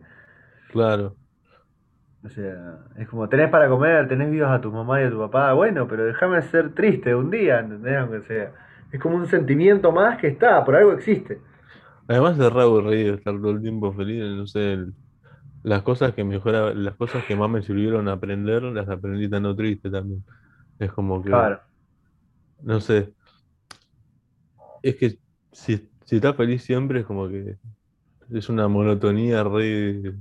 [0.68, 1.18] claro,
[2.24, 5.20] O sea, es como tenés para comer, tenés vivos a tu mamá y a tu
[5.20, 7.98] papá, bueno, pero déjame ser triste un día, ¿entendés?
[7.98, 8.52] Aunque sea.
[8.95, 11.39] Es como un sentimiento más que está, por algo existe.
[12.08, 14.23] además es re aburrido estar todo el tiempo feliz.
[14.23, 14.95] No sé, el-
[15.63, 19.55] las cosas que mejora, las cosas que más me sirvieron a aprender, las aprendí estando
[19.55, 20.25] triste también.
[20.79, 21.62] Es como que, Claro.
[22.62, 23.13] no sé,
[24.81, 25.19] es que
[25.51, 27.58] si, si estás feliz siempre es como que
[28.31, 30.15] es una monotonía re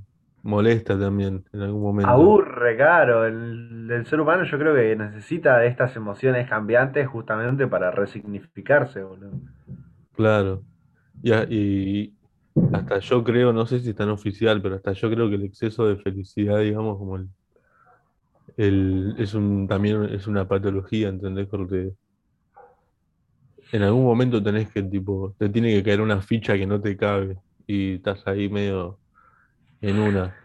[0.45, 2.41] molesta también en algún momento.
[2.43, 3.27] Aburre, claro.
[3.27, 9.03] El, el ser humano yo creo que necesita de estas emociones cambiantes justamente para resignificarse,
[9.03, 9.41] boludo.
[10.13, 10.65] Claro.
[11.23, 12.19] Y, y
[12.71, 15.45] hasta yo creo, no sé si es tan oficial, pero hasta yo creo que el
[15.45, 17.29] exceso de felicidad, digamos, como el,
[18.57, 21.47] el- es un, también es una patología, ¿entendés?
[21.49, 21.93] Porque
[23.73, 26.97] en algún momento tenés que, tipo, te tiene que caer una ficha que no te
[26.97, 29.01] cabe y estás ahí medio
[29.91, 30.37] en una.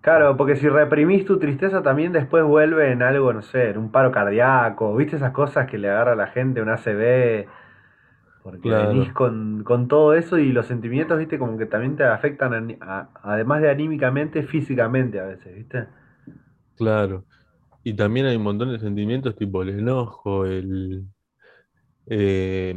[0.00, 3.92] Claro, porque si reprimís tu tristeza también después vuelve en algo, no sé, en un
[3.92, 7.46] paro cardíaco, ¿viste esas cosas que le agarra a la gente, un ACV?
[8.42, 12.04] Porque venís Claro, con, con todo eso y los sentimientos, viste, como que también te
[12.04, 15.86] afectan, a- además de anímicamente, físicamente a veces, viste.
[16.76, 17.26] claro.
[17.84, 21.06] Y también hay un montón de sentimientos, tipo el enojo, el,
[22.06, 22.74] eh,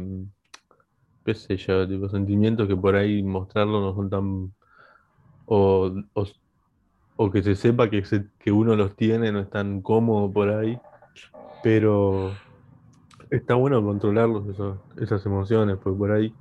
[1.24, 4.54] qué sé yo, tipo sentimientos que por ahí mostrarlo no son tan,
[5.46, 6.26] o, o
[7.16, 10.50] o que se sepa que, se- que uno los tiene, no es tan cómodo por
[10.50, 10.82] ahí,
[11.60, 12.42] pero
[13.30, 16.38] está bueno controlarlos, esos- esas emociones, pues por ahí,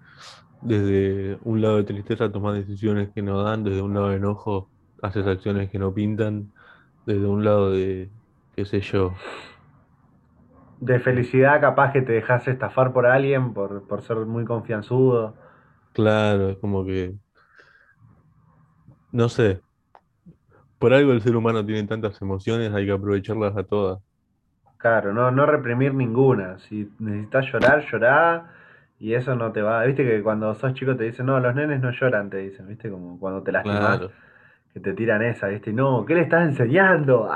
[0.62, 4.72] desde un lado de tristeza tomas decisiones que no dan, desde un lado de enojo
[5.02, 6.54] haces acciones que no pintan,
[7.06, 8.12] desde un lado de,
[8.54, 9.16] qué sé yo,
[10.80, 15.34] De felicidad capaz que te dejas estafar por alguien por, por ser muy confianzudo.
[15.92, 17.16] claro, es como que,
[19.14, 19.62] no sé,
[20.80, 24.00] por algo el ser humano tiene tantas emociones, hay que aprovecharlas a todas.
[24.78, 26.60] Claro, no, no reprimir ninguna.
[26.60, 28.50] Si necesitas llorar, llorá.
[29.00, 29.84] Y eso no te va.
[29.86, 32.90] Viste que cuando sos chico te dicen, no, los nenes no lloran, te dicen, viste,
[32.90, 34.12] como cuando te lastimás, Claro.
[34.74, 37.30] que te tiran esa, viste, no, ¿qué le estás enseñando?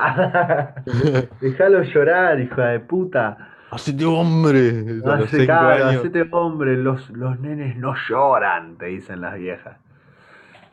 [1.40, 3.54] Déjalo llorar, hija de puta.
[3.70, 9.78] Hacete hombre, Hace cara, hacete hombre, los, los nenes no lloran, te dicen las viejas.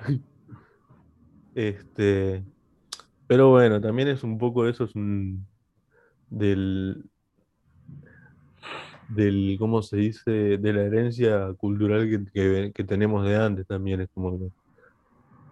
[1.55, 2.45] Este,
[3.27, 5.47] pero bueno, también es un poco eso, es un
[6.29, 7.09] del,
[9.07, 10.31] del, ¿cómo se dice?
[10.57, 14.01] De la herencia cultural que, que- tenemos de antes también.
[14.01, 14.49] Es como que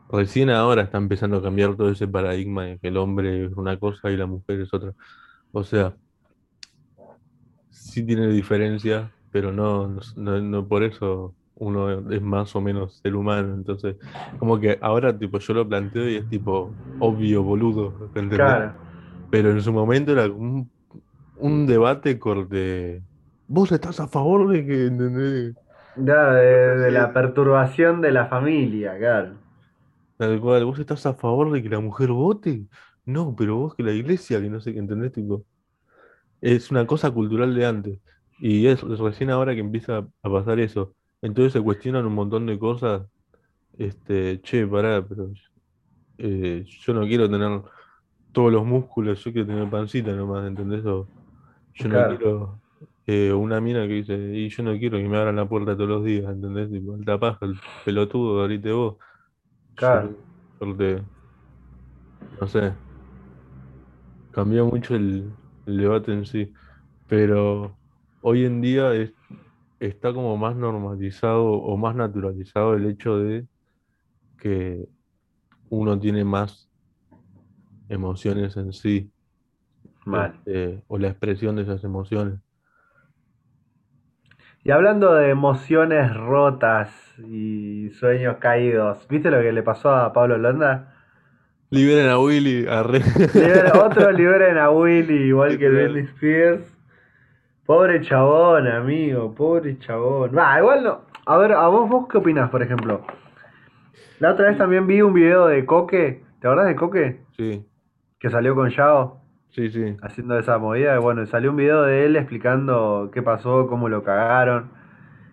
[0.10, 3.78] recién ahora está empezando a cambiar todo ese paradigma de que el hombre es una
[3.80, 4.94] cosa y la mujer es otra.
[5.52, 5.98] O sea,
[7.70, 13.16] sí tiene diferencia, pero no, no- no por eso uno es más o menos ser
[13.16, 13.54] humano.
[13.56, 13.98] Entonces,
[14.38, 18.42] como que ahora tipo yo lo planteo y es tipo obvio, boludo, ¿entendés?
[18.42, 18.76] Claro,
[19.30, 20.72] Pero en su momento era un,
[21.36, 23.04] un debate corte.
[23.48, 25.56] ¿Vos estás a favor de que, ¿entendés?
[25.96, 29.38] ya de, de la perturbación de la familia, claro.
[30.18, 32.68] Tal cual, ¿vos estás a favor de que la mujer vote?
[33.06, 35.12] No, pero vos que la iglesia, que no sé qué, ¿entendés?
[35.12, 35.46] Tipo,
[36.42, 38.00] es una cosa cultural de antes.
[38.40, 40.96] Y es recién ahora que empieza a pasar eso.
[41.24, 43.08] Entonces se cuestionan un montón de cosas.
[43.74, 45.32] Este, che, pará, pero
[46.18, 47.62] eh, yo no quiero tener
[48.32, 50.86] todos los músculos, yo quiero tener pancita nomás, ¿entendés?
[50.86, 51.12] O
[51.76, 52.62] yo no quiero
[53.08, 55.90] eh, una mina que dice, y yo no quiero que me abran la puerta todos
[55.90, 56.72] los días, ¿entendés?
[56.72, 58.98] Tipo, alta paja, el pelotudo, abrite vos.
[59.78, 60.26] Yo, claro.
[60.60, 61.06] corte,
[62.40, 62.78] no sé,
[64.32, 66.52] cambió mucho el, el debate en sí,
[67.08, 67.80] pero
[68.22, 69.14] hoy en día es-
[69.88, 73.48] está como más normalizado o más naturalizado el hecho de
[74.40, 74.88] que
[75.70, 76.70] uno tiene más
[77.90, 79.12] emociones en sí,
[80.06, 80.34] Mal.
[80.46, 82.40] este, o la expresión de esas emociones.
[84.64, 90.38] Y hablando de emociones rotas y sueños caídos, ¿viste lo que le pasó a Pablo
[90.38, 90.94] Londa?
[91.72, 93.02] Liberen a Willy, arre.
[93.34, 95.70] Libera- otro liberen a Willy, igual que Literal.
[95.70, 96.64] Britney Spears.
[97.66, 100.32] Pobre chabón, amigo, pobre chabón.
[100.38, 101.02] Va, igual no.
[101.26, 103.02] A ver, ¿a vos, vos qué opinás, por ejemplo?
[104.20, 107.22] La otra vez también vi un video de Coque, ¿te acordás de Coque?
[107.38, 107.66] Sí,
[108.20, 109.96] Que salió con Yao sí, sí.
[110.02, 110.96] haciendo esa movida.
[110.96, 114.72] y Bueno, salió un video de él explicando qué pasó, cómo lo cagaron.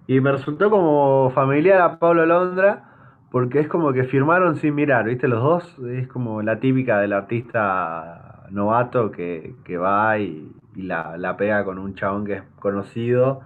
[0.07, 2.85] Y me resultó como familiar a Pablo Londra,
[3.33, 5.27] porque es como que firmaron sin mirar, ¿viste?
[5.27, 11.17] Los dos es como la típica del artista novato que, que va y, y la,
[11.17, 13.43] la pega con un chabón que es conocido,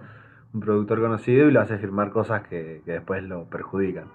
[0.53, 4.09] un productor conocido, y lo hace firmar cosas que, que después lo perjudican.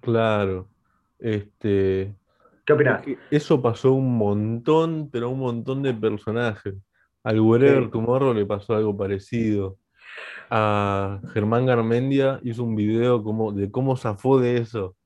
[0.00, 0.68] Claro.
[1.18, 2.14] Este,
[2.64, 3.02] ¿Qué opinás?
[3.02, 6.74] que eso pasó un montón, pero un montón de personajes.
[7.24, 9.78] Al Wherever Sí, Tomorrow le pasó algo parecido.
[10.50, 14.96] A Germán Garmendia hizo un video como, de cómo zafó de eso.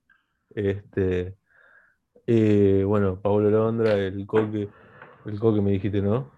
[0.51, 1.35] Este,
[2.27, 4.69] eh, bueno, Pablo Londra, el Coque,
[5.27, 6.31] el Coque me dijiste, ¿no?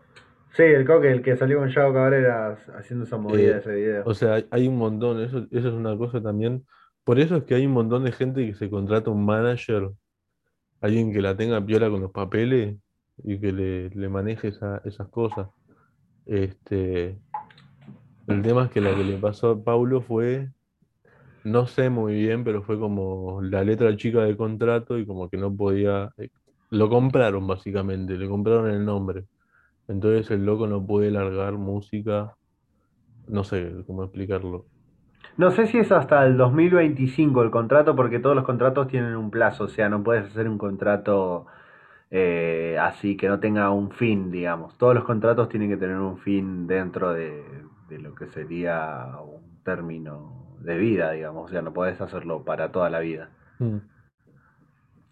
[0.59, 3.73] Sí, el Coque, el que salió con Yao Cabrera haciendo esa movida de Eh, ese
[3.75, 4.05] video.
[4.05, 6.67] o sea, hay hay un montón, eso, eso es una cosa también.
[7.05, 9.91] Por eso es que hay un montón de gente que se contrata un manager,
[10.81, 12.77] alguien que la tenga piola con los papeles
[13.25, 15.49] y que le, le maneje esa- esas cosas.
[16.27, 17.21] Este,
[18.27, 20.51] el tema es que la que le pasó a Paulo fue,
[21.45, 25.37] no sé muy bien, pero fue como la letra chica del contrato y como que
[25.39, 26.31] no podía, eh,
[26.71, 29.27] lo compraron básicamente, le compraron el nombre.
[29.89, 32.37] Entonces el loco no puede largar música,
[33.27, 34.67] no sé cómo explicarlo.
[35.37, 39.31] No sé si es hasta el 2025 el contrato, porque todos los contratos tienen un
[39.31, 41.47] plazo, o sea, no puedes hacer un contrato
[42.11, 44.77] eh, así que no tenga un fin, digamos.
[44.79, 47.45] Todos los contratos tienen que tener un fin dentro de,
[47.89, 52.73] de lo que sería un término de vida, digamos, o sea, no puedes hacerlo para
[52.73, 53.31] toda la vida.
[53.59, 53.77] Mm.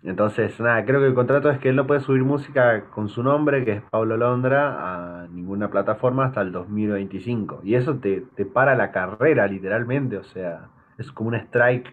[0.06, 3.24] Entonces, nada, creo que el contrato es que él no puede subir música con su
[3.24, 7.62] nombre, que es Pablo Londra, a ninguna plataforma hasta el 2025.
[7.64, 11.92] Y eso te, te para la carrera, literalmente, o sea, es como un strike,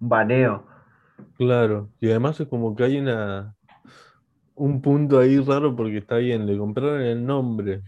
[0.00, 0.66] un baneo.
[1.38, 3.54] Claro, y además es como que hay una,
[4.54, 7.80] un punto ahí raro porque está bien, le compraron el nombre,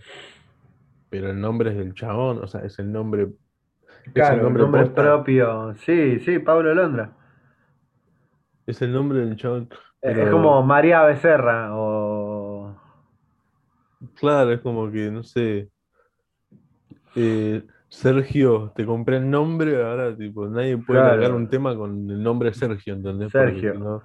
[1.11, 3.29] pero el nombre es del chabón, o sea, es el nombre.
[4.15, 5.75] Claro, el nombre, propio.
[5.75, 7.13] Sí, sí, Pablo Londra.
[8.67, 9.69] Es el nombre del chabón.
[10.01, 12.77] Es como María Becerra o.
[14.17, 15.69] Claro, es como que, no sé.
[17.15, 21.37] Eh, Sergio, te compré el nombre, ahora tipo, nadie puede claro.
[21.37, 23.31] un tema con el nombre Sergio, ¿entendés?
[23.31, 24.03] Sergio.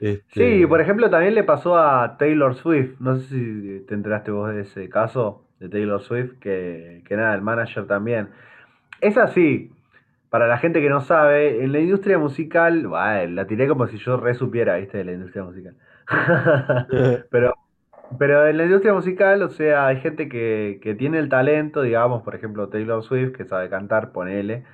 [0.00, 2.98] Este sí, por ejemplo, también le pasó a Taylor Swift.
[3.00, 7.34] No sé si te enteraste vos de ese caso de Taylor Swift, que, que nada,
[7.34, 8.30] el manager también.
[9.00, 9.70] Es así,
[10.30, 14.16] para la gente que no sabe, en la industria musical, la tiré como si yo
[14.16, 14.98] re supiera, ¿viste?
[14.98, 15.74] De la industria musical.
[17.30, 17.54] pero,
[18.18, 22.22] pero en la industria musical, o sea, hay gente que, que, tiene el talento, digamos,
[22.22, 24.64] por ejemplo, Taylor Swift, que sabe cantar, ponele.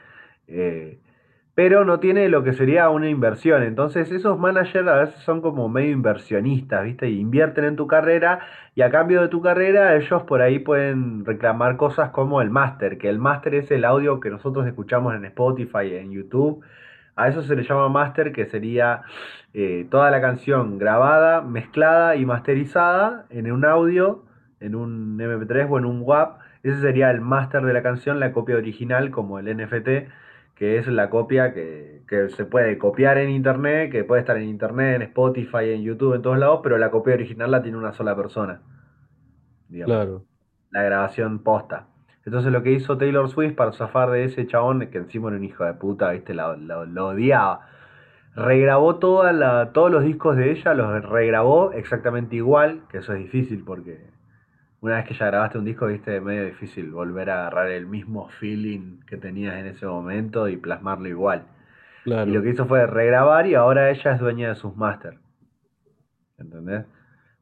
[0.47, 0.99] Eh,
[1.57, 3.63] pero no tiene lo que sería una inversión.
[3.63, 7.09] Entonces esos managers a veces son como medio inversionistas, ¿viste?
[7.09, 8.41] Invierten en tu carrera
[8.75, 12.99] y a cambio de tu carrera ellos por ahí pueden reclamar cosas como el máster,
[12.99, 16.63] que el máster es el audio que nosotros escuchamos en Spotify, en YouTube.
[17.17, 19.05] A eso se le llama máster, que sería
[19.55, 24.25] eh, toda la canción grabada, mezclada y masterizada en un audio,
[24.61, 26.39] en un MP3 o en un WAP.
[26.63, 30.11] Ese sería el máster de la canción, la copia original como el NFT
[30.57, 34.97] que es la copia que, se puede copiar en internet, que puede estar en internet,
[34.97, 38.17] en Spotify, en YouTube, en todos lados, pero la copia original la tiene una sola
[38.17, 38.63] persona.
[39.71, 40.25] Claro.
[40.71, 41.89] La grabación posta.
[42.25, 45.45] Entonces lo que hizo Taylor Swift para zafar de ese chabón, que encima era un
[45.45, 47.69] hijo de puta, viste, lo, odiaba.
[48.35, 53.19] Regrabó toda la, todos los discos de ella, los regrabó exactamente igual, que eso es
[53.19, 54.16] difícil porque
[54.87, 58.29] una vez que ya grabaste un disco, viste, medio difícil volver a agarrar el mismo
[58.29, 61.43] feeling que tenías en ese momento y plasmarlo igual.
[62.05, 65.19] Y lo que hizo fue regrabar y ahora ella es dueña de sus máster.
[66.39, 66.85] ¿Entendés?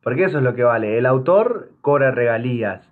[0.03, 0.97] Porque eso es lo que vale.
[0.97, 2.91] El autor cobra regalías.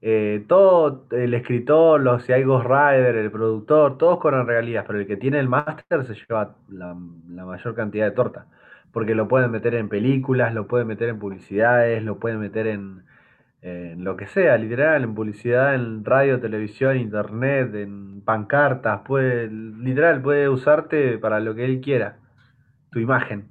[0.00, 5.06] Eh, todo, el escritor, los, si hay Rider, el productor, todos cobran regalías, pero el
[5.06, 6.96] que tiene el máster se lleva la,
[7.28, 8.46] la mayor cantidad de torta.
[8.92, 13.02] Porque lo pueden meter en películas, lo pueden meter en publicidades, lo pueden meter en,
[13.62, 20.22] en lo que sea, literal, en publicidad, en radio, televisión, internet, en pancartas, puede, literal,
[20.22, 22.18] puede usarte para lo que él quiera,
[22.90, 23.48] tu imagen.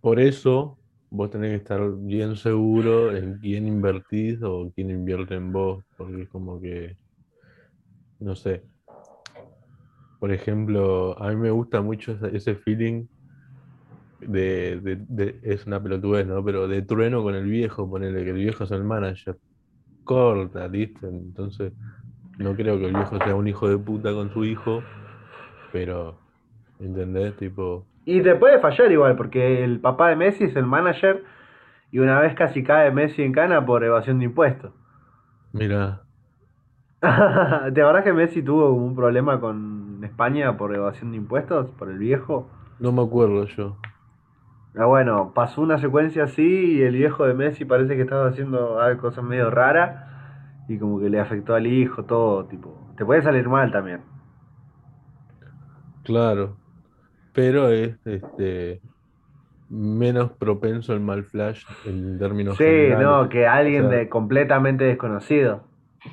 [0.00, 0.78] Por eso
[1.10, 6.22] vos tenés que estar bien seguro en quién invertís o quién invierte en vos, porque
[6.22, 6.96] es como que,
[8.18, 8.62] no sé.
[10.18, 13.06] Por ejemplo, a mí me gusta mucho ese feeling
[14.26, 16.44] de, es una pelotudez, ¿no?
[16.44, 19.36] Pero de trueno con el viejo, ponerle que el viejo es el manager.
[20.04, 21.06] Corta, ¿viste?
[21.06, 21.72] Entonces,
[22.38, 24.82] no creo que el viejo sea un hijo de puta con su hijo,
[25.72, 26.18] pero,
[26.80, 27.36] ¿entendés?
[27.36, 27.86] Tipo...
[28.04, 31.22] Y te puede fallar igual, porque el papá de Messi es el manager
[31.92, 34.72] y una vez casi cae Messi en cana por evasión de impuestos.
[35.52, 36.02] Mira.
[37.02, 41.98] ¿Te acordás que Messi tuvo un problema con España por evasión de impuestos, por el
[41.98, 42.48] viejo?
[42.78, 43.76] No me acuerdo yo.
[44.74, 48.80] Ah, bueno, pasó una secuencia así y el viejo de Messi parece que estaba haciendo
[48.80, 50.08] algo, cosas medio raras
[50.66, 52.94] y como que le afectó al hijo, todo, tipo.
[52.96, 54.00] Te puede salir mal también.
[56.04, 56.56] Claro,
[57.34, 58.80] pero es este
[59.68, 65.64] menos propenso el mal flash en términos Sí, no, que alguien de completamente desconocido.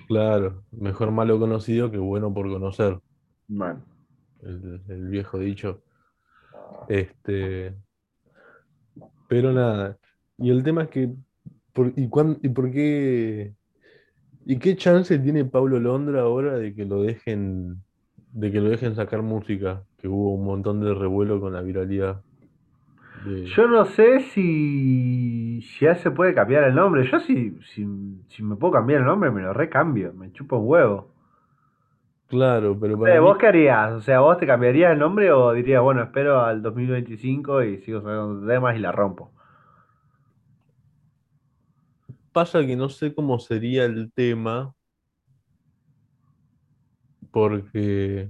[0.07, 2.99] Claro, mejor malo conocido que bueno por conocer.
[3.47, 3.81] Bueno.
[4.41, 5.81] El, el viejo dicho.
[6.87, 7.75] Este,
[9.29, 9.97] pero nada.
[10.37, 11.13] Y el tema es que.
[11.71, 12.09] Por, y,
[12.41, 13.53] ¿Y por qué.?
[14.45, 17.77] ¿Y qué chance tiene Pablo Londra ahora de que lo dejen.
[18.33, 19.83] de que lo dejen sacar música?
[19.97, 22.21] Que hubo un montón de revuelo con la viralidad.
[23.55, 25.61] Yo no sé si.
[25.61, 27.07] si ya se puede cambiar el nombre.
[27.09, 27.85] Yo si, si,
[28.29, 30.11] si me puedo cambiar el nombre, me lo recambio.
[30.13, 31.18] Me chupo un huevo.
[32.29, 33.91] Claro, pero para ¿Vos qué harías?
[33.93, 38.01] O sea, ¿vos te cambiarías el nombre o dirías, bueno, espero al 2025 y sigo
[38.01, 39.31] sacando temas y la rompo?
[42.31, 44.75] Pasa que no sé cómo sería el tema,
[47.31, 48.29] porque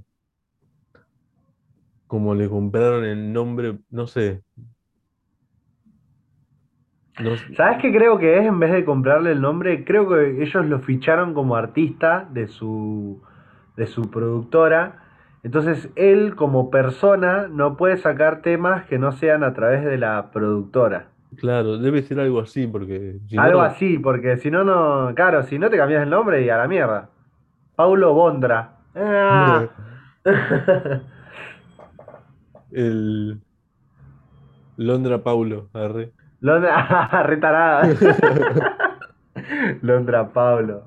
[2.08, 4.42] como le compraron el nombre, no sé.
[7.58, 8.46] ¿Sabes qué creo que es?
[8.46, 13.22] En vez de comprarle el nombre, creo que ellos lo ficharon como artista de su
[13.80, 15.00] de su productora.
[15.42, 20.32] Entonces él como persona no puede sacar temas que no sean a través de la
[20.32, 21.08] productora.
[21.38, 23.20] Claro, debe ser algo así, porque...
[23.38, 25.14] algo así, porque si no, no...
[25.16, 27.10] Claro, si no te cambias el nombre y a la mierda.
[27.76, 28.80] Paulo Bondra.
[28.96, 29.68] Ah.
[32.72, 33.40] el...
[34.76, 36.12] Londra Paulo, arre.
[36.42, 37.88] Londra, retarada.
[39.82, 40.84] Londra Pablo.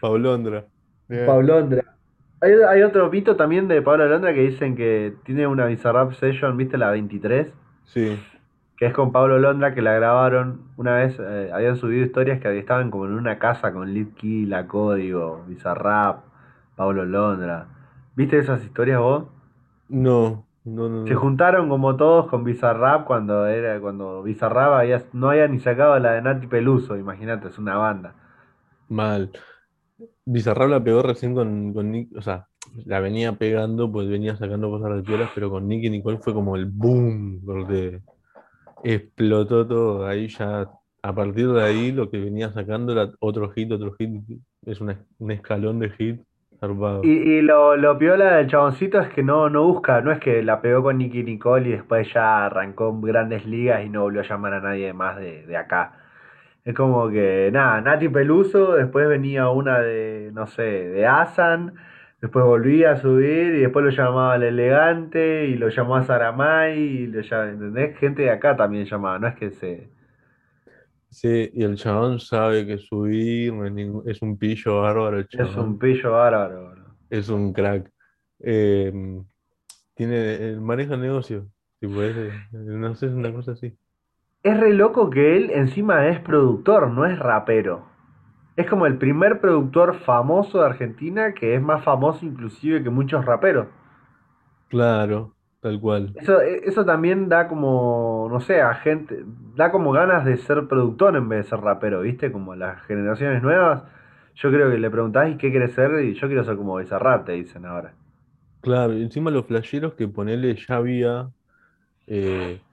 [0.00, 0.64] Paulondra.
[1.08, 1.26] Bien.
[1.26, 1.95] Paulondra.
[2.40, 6.56] Hay, hay otro mito también de Pablo Londra que dicen que tiene una Bizarrap Session,
[6.56, 6.78] ¿viste?
[6.78, 7.52] La 23.
[7.84, 8.26] Sí,
[8.76, 10.70] Que es con Pablo Londra que la grabaron.
[10.76, 14.66] Una vez eh, habían subido historias que estaban como en una casa con Key, La
[14.66, 16.24] Código, Bizarrap,
[16.76, 17.68] Pablo Londra.
[18.14, 19.24] ¿Viste esas historias vos?
[19.88, 25.30] no, no, no, Se juntaron como todos con Bizarrap cuando era cuando Bizarrap había, no
[25.30, 28.14] había ni sacado la de Nati Peluso, imagínate, es una banda.
[28.88, 29.30] Mal.
[30.26, 32.48] Bizarrap la pegó recién con, con Nick, o sea,
[32.84, 36.56] la venía pegando, pues venía sacando cosas de piolas, pero con Nicky Nicole fue como
[36.56, 38.00] el boom, porque
[38.82, 40.06] explotó todo.
[40.06, 40.68] Ahí ya,
[41.02, 44.22] a partir de ahí, lo que venía sacando era otro hit, otro hit.
[44.64, 46.20] Es un escalón de hit
[46.60, 47.02] zarpado.
[47.02, 50.42] Y, y lo, lo piola del chaboncito es que no, no busca, no es que
[50.42, 54.22] la pegó con Nicky Nicole y después ya arrancó en grandes ligas y no volvió
[54.22, 56.05] a llamar a nadie más de, de acá.
[56.66, 61.74] Es como que, nada, Nati Peluso, después venía una de, no sé, de Asan,
[62.20, 66.78] después volvía a subir y después lo llamaba el elegante y lo llamó a Saramay
[66.80, 67.98] y lo llamaba, ¿entendés?
[67.98, 69.90] Gente de acá también llamaba, no es que se...
[71.10, 73.52] Sí, y el chabón sabe que subir
[74.06, 75.78] es, un pillo bárbaro, el Es un chabón.
[75.78, 76.96] pillo bárbaro, bro.
[77.10, 77.90] Es un crack.
[78.40, 78.92] Eh,
[79.94, 81.50] tiene, eh, maneja negocio.
[81.80, 83.76] Tipo, es de- no sé, es una cosa así.
[84.46, 87.84] Es re loco que él encima es productor, no es rapero.
[88.56, 93.24] Es como el primer productor famoso de Argentina que es más famoso inclusive que muchos
[93.26, 93.68] raperos.
[94.68, 96.16] Claro, tal cual.
[96.20, 99.22] Eso, e- eso también da como, no sé, a gente,
[99.54, 102.32] da como ganas de ser productor en vez de ser rapero, ¿viste?
[102.32, 103.82] Como las generaciones nuevas,
[104.34, 106.00] yo creo que le preguntás ¿y qué quieres ser?
[106.04, 107.92] Y yo quiero ser como Bizarrap, te dicen ahora.
[108.60, 111.30] Claro, y encima los flasheros que ponele ya había,
[112.06, 112.65] eh,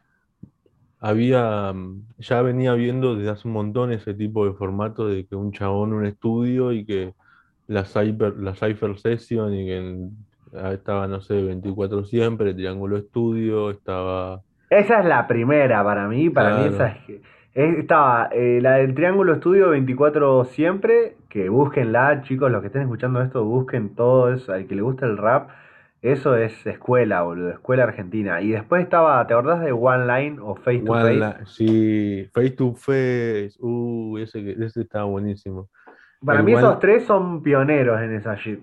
[1.03, 1.73] había,
[2.17, 5.93] ya venía viendo desde hace un montón ese tipo de formato de que un chabón
[5.93, 7.13] un estudio y que
[7.67, 10.11] la Cypher, la Cypher Session y que en-
[10.55, 16.29] ah, estaba, no sé, 24 siempre, Triángulo Estudio, estaba, Esa es la primera para mí,
[16.29, 17.21] para mí esa es-
[17.53, 23.21] estaba eh, la del Triángulo Estudio 24 siempre, que búsquenla, chicos, los que estén escuchando
[23.21, 25.49] esto, busquen todo eso, al que le gusta el rap,
[26.03, 28.41] eso es escuela, boludo, escuela argentina.
[28.41, 31.39] Y después estaba, ¿te acordás de One Line o Face to One Face?
[31.39, 35.69] Li- sí, Face to Face, uh, ese, que- ese estaba buenísimo.
[36.23, 38.59] Para El mí esos tres son pioneros en esa shit.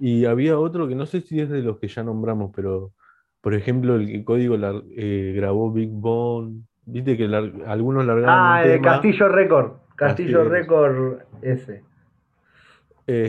[0.00, 2.92] y había otro que no sé si es de los que ya nombramos, pero
[3.40, 8.46] por ejemplo el Código lar- eh, grabó Big Bone, viste que lar- algunos largaban un
[8.52, 11.82] Ah, el de tema, Castillo Record, Castillo, Record ese.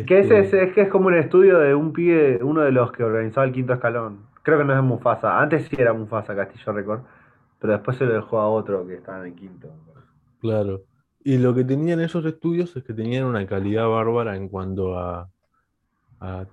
[0.06, 2.72] Que ese es, este, es que es como un estudio de un pibe, uno de
[2.72, 4.28] los que organizaba el quinto escalón.
[4.44, 5.40] Creo que no es Mufasa.
[5.40, 7.02] Antes sí era Mufasa Castillo Record,
[7.60, 9.70] pero después se lo dejó a otro que estaba en el quinto.
[10.40, 10.84] claro.
[11.24, 15.30] Y lo que tenían esos estudios es que tenían una calidad bárbara en cuanto a,
[16.22, 16.48] a-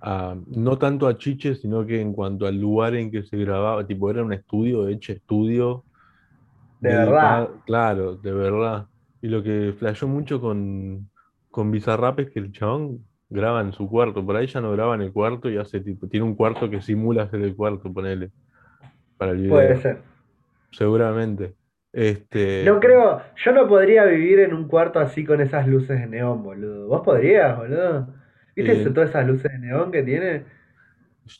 [0.00, 3.86] a- no tanto a chiche, sino que en cuanto al lugar en que se grababa,
[3.86, 5.84] tipo era un estudio hecho estudio
[6.80, 7.48] De verdad.
[7.64, 8.88] claro, de verdad.
[9.20, 11.10] Y lo que flasheó mucho con,
[11.58, 14.94] con Bizarrap es que el chabón graba en su cuarto, por ahí ya no graba
[14.94, 18.32] en el cuarto y hace tipo, tiene un cuarto que simula ser el cuarto, ponele,
[19.18, 20.02] para el Puede ser.
[20.70, 21.56] seguramente.
[22.60, 26.06] No Este, creo, yo no podría vivir en un cuarto así con esas luces de
[26.06, 26.88] neón, boludo.
[26.88, 28.14] ¿Vos podrías, boludo?
[28.56, 30.44] ¿Viste eh, todas esas luces de neón que tiene?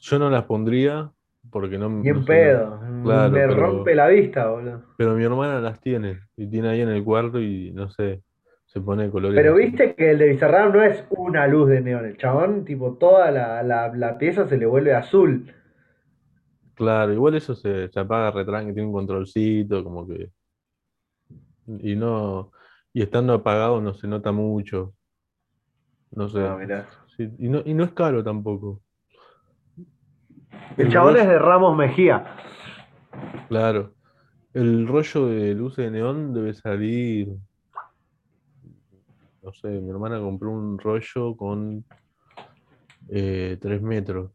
[0.03, 1.13] yo no las pondría
[1.51, 2.81] porque no, Ni no en no- pedo.
[3.03, 4.83] claro, Me rompe la vista, boludo.
[4.97, 8.23] pero mi hermana las tiene y tiene ahí en el cuarto y no sé,
[8.69, 11.81] se pone de colores Pero viste que el de Bizarrap no es una luz de
[11.81, 12.05] neón.
[12.05, 15.51] El chabón, tipo, toda la, la, la pieza se le vuelve azul.
[16.75, 20.31] Claro, igual eso se, se apaga retranque, tiene un controlcito, como que,
[21.67, 22.53] y no,
[22.93, 24.95] y estando apagado no se nota mucho,
[26.11, 26.59] no sé,
[27.17, 28.83] sí, y no, y no es caro tampoco.
[30.79, 32.25] El El chabón es de Ramos Mejía.
[33.49, 33.95] claro,
[34.55, 37.29] el rollo de luces de neón debe salir,
[39.49, 41.83] no sé, mi hermana compró un rollo con
[43.09, 44.31] eh, 3 metros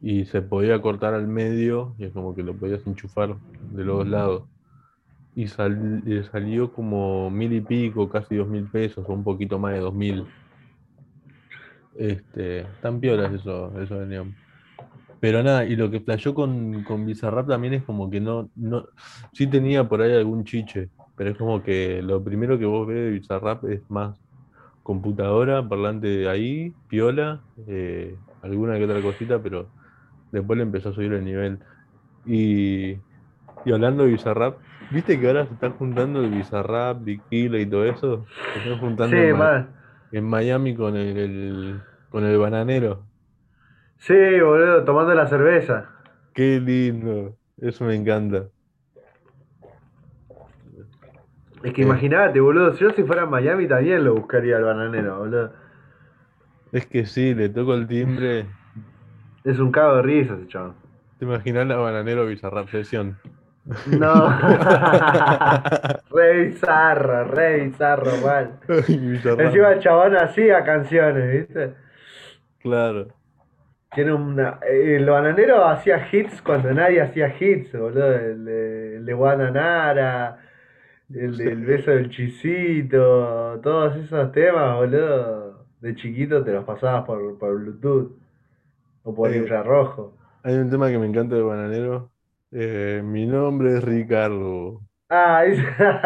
[0.00, 3.36] y se podía cortar al medio y es como que lo podías enchufar
[3.72, 4.48] de los dos lados.
[5.34, 9.58] Y sal- le salió como mil y pico, casi dos mil pesos, o un poquito
[9.58, 10.24] más de dos mil.
[11.98, 14.24] Este, tan piolas eso, eso de.
[15.20, 18.86] Pero nada, y lo que flasheó con, con Bizarrap también es como que no, no,
[19.32, 22.96] sí tenía por ahí algún chiche, pero es como que lo primero que vos ves
[22.98, 24.20] de Bizarrap es más
[24.82, 29.72] computadora, parlante de ahí, piola, eh, alguna que otra cosita, pero
[30.32, 31.60] después le empezó a subir el nivel.
[32.24, 33.04] Y,
[33.64, 37.86] y hablando de Bizarrap, ¿Viste que ahora se está juntando el Bizarrap, Bikila y todo
[37.86, 38.30] eso?
[38.52, 39.74] Se están Sí, juntando en, Ma- mal.
[40.10, 43.08] en Miami con el, el- con el bananero.
[43.98, 45.92] Sí, boludo, tomando la cerveza.
[46.34, 47.36] Qué lindo.
[47.56, 48.50] Eso me encanta.
[51.66, 54.64] Es que Eh, imagínate, boludo, si yo si fuera en Miami también lo buscaría al
[54.64, 55.52] bananero, boludo.
[56.70, 58.46] es que sí, le toco el timbre.
[59.44, 60.74] Es un cago de risa ese chabón.
[61.18, 63.18] ¿Te imaginas la bananero Bizarrap sesión?
[63.84, 64.28] No.
[66.10, 68.60] re bizarro, re bizarro, mal.
[69.36, 71.74] Encima el chabón hacía canciones, ¿viste?
[72.58, 73.14] claro.
[73.94, 74.58] Tiene una.
[74.68, 78.12] eh, El bananero hacía hits cuando nadie hacía hits, boludo.
[78.14, 80.38] El de, el de Guananara,
[81.10, 85.66] el del beso del chisito, todos esos temas, boludo.
[85.80, 88.12] De chiquito te los pasabas por, por Bluetooth
[89.04, 90.16] o por Eh, infrarrojo.
[90.42, 92.12] Hay un tema que me encanta de bananero.
[92.52, 94.82] Eh, mi nombre es Ricardo.
[95.08, 95.58] Ah, es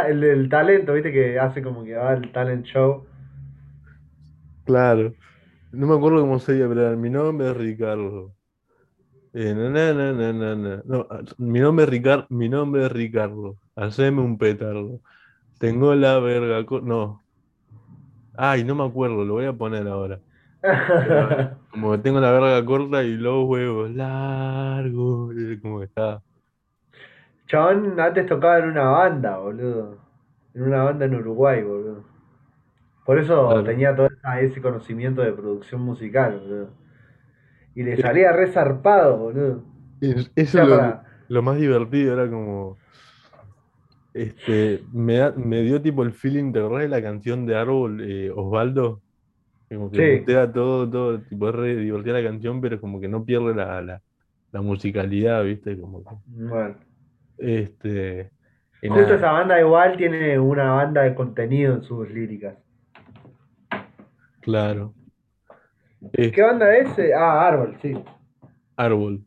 [0.09, 3.07] el del talento, viste que hace como que va al talent show.
[4.65, 5.17] Claro.
[5.73, 8.35] No me acuerdo cómo se llama, pero mi nombre es Ricardo.
[9.33, 9.93] Eh, na, na,
[10.57, 10.83] na.
[10.85, 13.59] No, ah, mi nombre es Ricardo, mi nombre es Ricardo.
[13.77, 15.01] Haceme un petardo.
[15.59, 16.65] Tengo la verga.
[16.83, 17.25] No.
[18.35, 20.21] Ay, no me acuerdo, lo voy a poner ahora.
[20.99, 21.39] Pero
[21.71, 25.35] como que tengo la verga corta y los huevos largos.
[25.39, 26.23] eh, Como está.
[27.47, 29.99] Chabón antes tocaba en una banda, boludo.
[30.55, 32.05] En una banda en Uruguay, boludo.
[33.05, 33.65] Por eso Claro.
[33.65, 34.09] tenía todo
[34.41, 36.69] ese conocimiento de producción musical, boludo.
[37.75, 39.65] Y le Eh, salía re zarpado, boludo.
[40.37, 41.05] Eso es lo, para.
[41.29, 42.81] lo más divertido, era como.
[44.13, 48.01] Este, me, da- me dio tipo el feeling, ¿te acordás de la canción de Árbol,
[48.03, 49.03] eh, Osvaldo?
[49.71, 53.25] Como que Sí, todo, todo, tipo, es re divertida la canción, pero como que no
[53.25, 54.03] pierde la, la,
[54.53, 55.81] la musicalidad, ¿viste?
[55.81, 56.77] Como que, bueno.
[57.39, 58.31] este,
[58.89, 62.59] Justo nada, esa banda igual tiene una banda de contenido en sus líricas.
[64.41, 64.95] claro.
[66.33, 66.89] ¿Qué banda es?
[67.17, 67.95] Ah, Árbol, sí.
[68.77, 69.25] Árbol,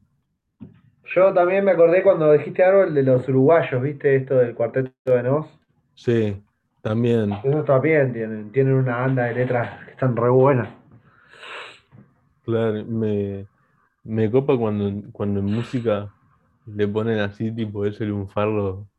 [1.16, 4.18] Yo también me acordé cuando dijiste Árbol de los uruguayos, ¿viste?
[4.18, 5.48] Esto del cuarteto de Nos.
[5.96, 6.44] sí,
[6.82, 10.70] también, Esos también tienen, tienen una banda de letras que están re buenas.
[12.42, 13.48] claro, me,
[14.04, 16.14] me copa cuando, cuando en música
[16.66, 18.90] le ponen así, tipo, ese lunfardo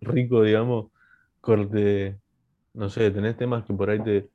[0.00, 0.90] rico, digamos,
[1.40, 2.20] corte,
[2.74, 4.30] no sé, tenés temas que por ahí te,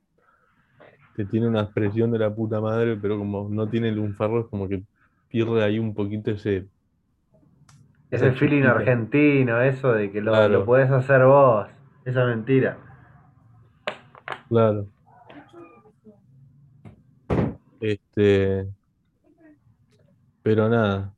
[1.16, 4.68] te tiene una expresión de la puta madre, pero como no tiene lunfardo, es como
[4.68, 4.84] que
[5.28, 6.68] pierde ahí un poquito ese,
[8.10, 11.68] Ese esa feeling argentino, eso de que lo, lo podés hacer vos.
[12.04, 12.78] Esa mentira.
[14.48, 14.88] claro.
[17.80, 18.66] Este,
[20.42, 21.14] pero nada,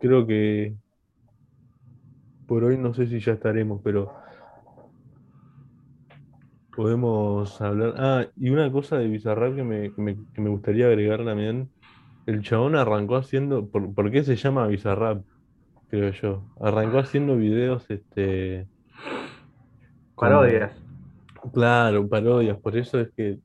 [0.00, 0.76] creo que
[2.46, 4.12] por hoy no sé si ya estaremos, pero
[6.78, 7.94] podemos hablar.
[7.98, 11.72] Ah, y una cosa de Bizarrap que me, que me, que me gustaría agregar también.
[12.26, 15.24] El chabón arrancó haciendo, ¿por, por qué se llama Bizarrap?
[15.88, 16.50] Creo yo.
[16.60, 18.68] Arrancó haciendo videos, este,
[20.18, 20.72] Parodias.
[21.52, 23.38] claro, parodias, por eso es que,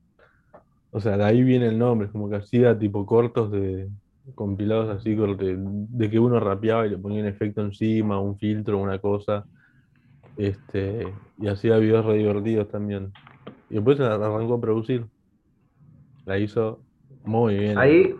[0.91, 3.89] o sea, de ahí viene el nombre, como que hacía tipo cortos de
[4.35, 8.79] compilados así, corte, de que uno rapeaba y le ponía un efecto encima, un filtro,
[8.79, 9.45] una cosa,
[10.37, 13.15] este, y hacía videos re divertidos también.
[13.69, 15.07] Y después ar- arrancó a producir,
[16.25, 16.85] la hizo
[17.23, 18.15] muy bien, Ahí,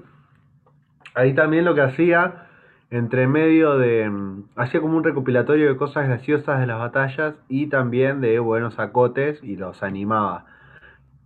[1.16, 2.48] ahí también lo que hacía,
[2.90, 4.10] entre medio de.
[4.10, 8.80] mm, Hacía como un recopilatorio de cosas graciosas de las batallas y también de buenos
[8.80, 10.46] acotes y los animaba.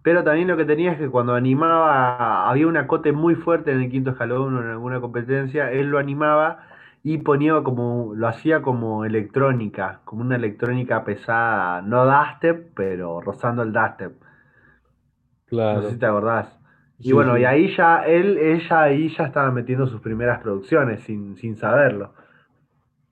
[0.04, 3.82] Pero también lo que tenía es que cuando animaba, había un acote muy fuerte en
[3.84, 6.67] el quinto escalón o en alguna competencia, él lo animaba
[7.14, 13.64] y ponía como, lo hacía como electrónica, como una electrónica pesada, no dubstep, pero rozando
[13.64, 14.14] el dubstep.
[15.72, 16.60] No sé si Claro, te acordás.
[17.02, 21.02] Y sí, bueno, y ahí ya, él, ella ahí ya estaba metiendo sus primeras producciones
[21.04, 22.14] sin, sin saberlo.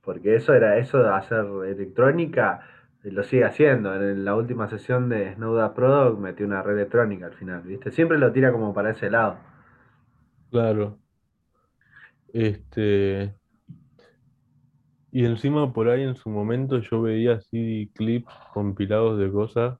[0.01, 2.61] Porque eso era, eso de hacer electrónica,
[3.03, 3.93] lo sigue haciendo.
[3.95, 7.91] En la última sesión de Snowda Product metió una red electrónica al final, ¿viste?
[7.91, 9.37] Siempre lo tira como para ese lado.
[10.49, 10.99] claro.
[12.33, 13.35] Este,
[15.15, 19.79] y encima por ahí en su momento yo veía así clips compilados de cosas.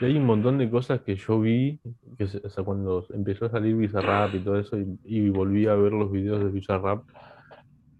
[0.00, 1.80] Y hay un montón de cosas que yo vi,
[2.16, 5.74] que o sea, cuando empezó a salir Bizarrap y todo eso, y, y volví a
[5.74, 7.02] ver los videos de Bizarrap,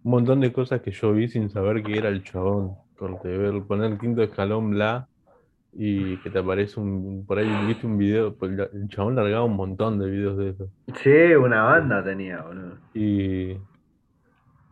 [0.04, 2.76] un montón de cosas que yo vi sin saber que era el chabón.
[2.96, 5.08] Corte, ver, poner quinto escalón bla,
[5.72, 9.56] y que te aparece un, por ahí viste un video, pues, el chabón largaba un
[9.56, 10.68] montón de videos de eso.
[11.02, 12.76] Sí, una banda tenía, boludo.
[12.94, 13.56] Y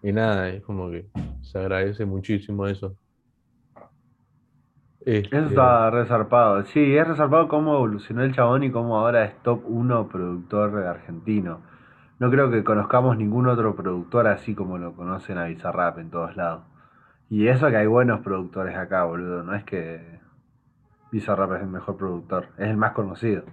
[0.05, 1.09] y nada, es como que
[1.43, 2.97] se agradece muchísimo eso.
[5.31, 6.65] Eso Este, está resarpado.
[6.65, 11.61] Sí, es resarpado cómo evolucionó el chabón y cómo ahora es top uno productor argentino.
[12.19, 16.37] No creo que conozcamos ningún otro productor así como lo conocen a Bizarrap en todos
[16.37, 16.63] lados.
[17.31, 19.43] Y eso que hay buenos productores acá, boludo.
[19.45, 20.21] No es que
[21.13, 23.45] Bizarrap es el mejor productor, es el más conocido.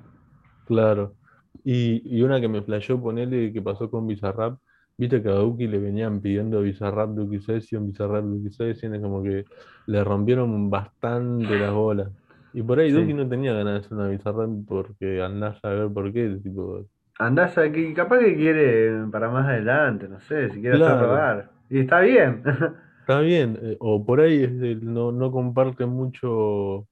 [0.66, 1.16] claro.
[1.64, 4.60] Y, y una que me flasheó ponerle que pasó con Bizarrap,
[5.02, 9.24] viste que a Duki le venían pidiendo Bizarrap, Duki Session, Bizarrap, Duki Session, es como
[9.24, 9.48] que
[9.88, 12.12] le rompieron bastante las bolas.
[12.54, 13.16] Y por ahí Duki Sí.
[13.16, 16.86] no tenía ganas de hacer una Bizarrap porque andás a ver por qué, tipo,
[17.26, 20.98] Andás a que capaz que quiere para más adelante, no sé, si quiere hacer claro,
[20.98, 21.50] rogar.
[21.70, 22.44] Y está bien.
[23.02, 26.88] está bien, eh, o por ahí es del- no, no comparte mucho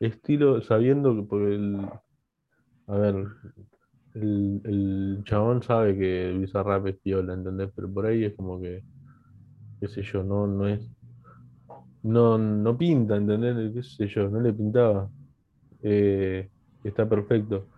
[0.00, 1.90] estilo, sabiendo que por el,
[2.86, 3.26] a ver,
[4.14, 7.70] el, el chabón sabe que Bizarrap es piola, ¿entendés?
[7.74, 8.84] Pero por ahí es como que,
[9.80, 10.90] qué sé yo, no, no es,
[12.02, 13.72] no, no pinta, ¿entendés?
[13.74, 15.10] Qué sé yo, no le pintaba.
[15.82, 16.50] Eh,
[16.84, 17.68] está perfecto.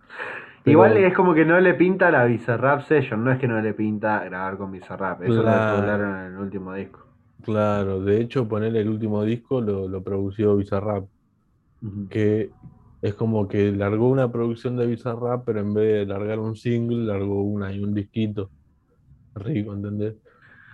[0.65, 3.73] Igual es como que no le pinta la Bizarrap Session, no es que no le
[3.73, 7.07] pinta grabar con Bizarrap, eso lo despueblaron en el último disco.
[7.41, 11.07] claro, de hecho ponerle el último disco lo, lo produció Bizarrap.
[12.09, 12.55] Que
[13.03, 17.05] es como que largó una producción de Bizarrap, pero en vez de largar un single,
[17.07, 18.53] largó una y un disquito
[19.35, 20.17] rico, ¿entendés?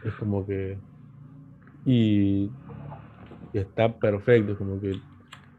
[0.02, 0.82] Es como que...
[1.84, 2.56] Y,
[3.54, 5.04] está perfecto, es como que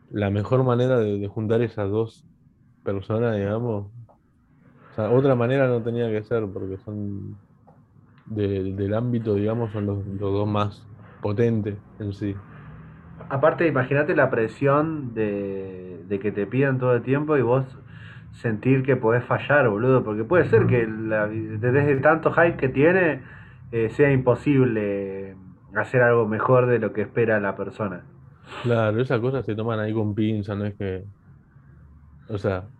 [0.08, 2.28] la mejor manera de, de juntar esas dos
[2.84, 3.92] personas, digamos, o
[4.94, 7.42] sea, otra manera no tenía que ser, porque son
[8.24, 10.88] de- del ámbito, digamos, son los, los dos más
[11.20, 12.44] potentes en sí.
[13.30, 17.64] Aparte, imagínate la presión de, de que te pidan todo el tiempo y vos
[18.32, 23.22] sentir que podés fallar, boludo, porque puede ser que la- desde tanto hype que tiene
[23.72, 25.36] eh, sea imposible
[25.76, 28.02] hacer algo mejor de lo que espera la persona.
[28.62, 31.04] Claro, esas cosas se toman ahí con pinza, no es que,
[32.28, 32.70] o sea,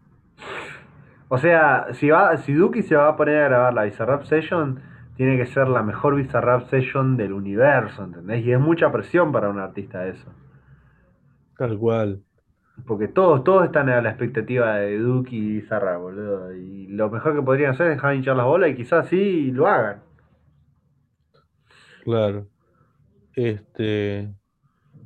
[1.29, 4.81] O sea, si va, si Duki se va a poner a grabar la Bizarrap Session,
[5.21, 8.43] tiene que ser la mejor Bizarrap Session del universo, ¿entendés?
[8.43, 10.35] Y es mucha presión para un artista eso.
[11.59, 12.23] tal cual.
[12.87, 16.55] Porque todos, todos están a la expectativa de Duki y Bizarrap, boludo.
[16.55, 19.67] Y lo mejor que podrían hacer es dejar hinchar las bolas y quizás sí lo
[19.67, 20.03] hagan.
[22.03, 22.49] Claro,
[23.35, 24.35] este,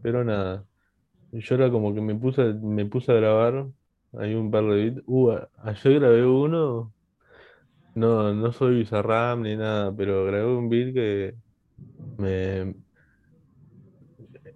[0.02, 0.64] pero nada,
[1.32, 3.66] yo era como que me puse, me puse a grabar,
[4.18, 6.94] hay un par de beats, uh, ayer grabé uno,
[7.94, 11.34] no, no soy Bizarrap ni nada, pero grabé un beat que
[12.18, 12.74] me,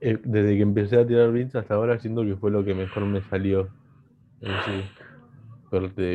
[0.00, 3.06] eh, desde que empecé a tirar beats hasta ahora siento que fue lo que mejor
[3.06, 3.72] me salió
[4.64, 4.90] sí,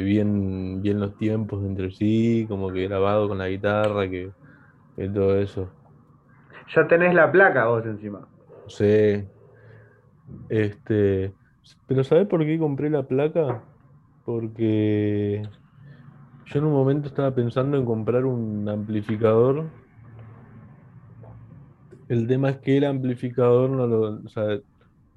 [0.03, 4.33] bien, bien los tiempos entre sí, como que grabado con la guitarra, que,
[4.95, 5.75] que todo eso,
[6.75, 8.27] Ya tenés la placa vos encima.
[8.67, 9.29] sí,
[10.49, 11.35] este,
[11.85, 13.65] pero ¿sabés por qué compré la placa?
[14.23, 15.43] porque
[16.45, 19.71] yo en un momento estaba pensando en comprar un amplificador.
[22.07, 24.59] El tema es que el amplificador no lo, o sea,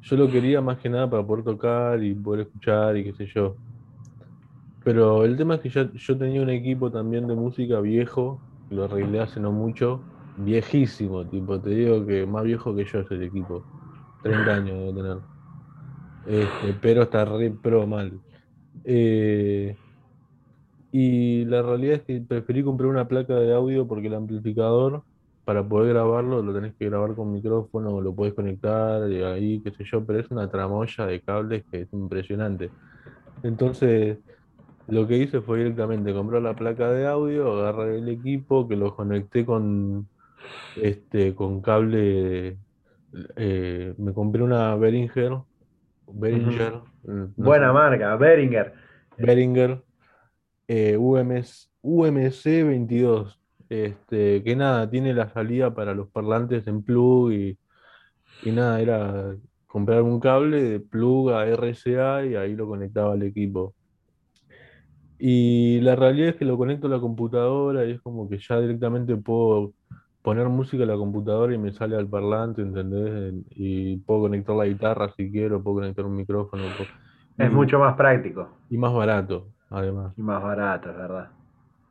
[0.01, 3.27] yo lo quería más que nada para poder tocar y poder escuchar y qué sé
[3.27, 3.57] yo.
[4.85, 8.85] Pero el tema es que ya, yo tenía un equipo también de música viejo, lo
[8.85, 10.01] arreglé hace no mucho,
[10.37, 13.65] viejísimo, tipo, te digo que más viejo que yo es el equipo,
[14.23, 15.19] 30 años debe tener.
[16.27, 18.21] Este, pero está re pro mal.
[18.85, 19.77] Eh,
[20.99, 25.03] Y la realidad es que preferí comprar una placa de audio porque el amplificador,
[25.45, 29.73] para poder grabarlo, lo tenés que grabar con micrófono, lo podés conectar y ahí, qué
[29.73, 32.71] sé yo, pero es una tramoya de cables que es impresionante.
[33.43, 34.17] Entonces,
[34.89, 38.97] lo que hice fue directamente comprar la placa de audio, agarrar el equipo, que lo
[38.97, 40.09] conecté con,
[40.81, 42.57] este, con cable,
[43.37, 45.41] eh, me compré una Behringer.
[46.11, 46.73] Behringer,
[47.05, 48.73] no Buena sé, marca, Beringer.
[49.19, 49.86] Behringer
[50.69, 53.41] eh, UMS, UMC 22.
[53.69, 57.59] Este, que nada, tiene la salida para los parlantes en plug y,
[58.45, 59.37] y nada, era
[59.67, 63.75] comprar un cable de plug a RCA y ahí lo conectaba al equipo.
[65.19, 68.61] Y la realidad es que lo conecto a la computadora y es como que ya
[68.61, 69.73] directamente puedo
[70.23, 73.33] poner música a la computadora y me sale al parlante, ¿entendés?
[73.51, 76.91] Y puedo conectar la guitarra si quiero, puedo conectar un micrófono, puedo-
[77.39, 80.15] Es mucho más práctico y más barato, además.
[80.17, 81.31] y más barato, es verdad.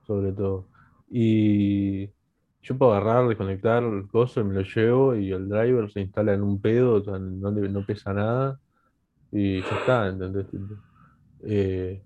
[0.05, 0.69] sobre todo.
[1.09, 2.07] Y
[2.61, 6.41] yo puedo agarrar, desconectar el coso me lo llevo y el driver se instala en
[6.43, 8.59] un pedo, o sea, no, pesa nada
[9.31, 10.47] y ya está, ¿entendés?
[11.47, 12.03] Eh,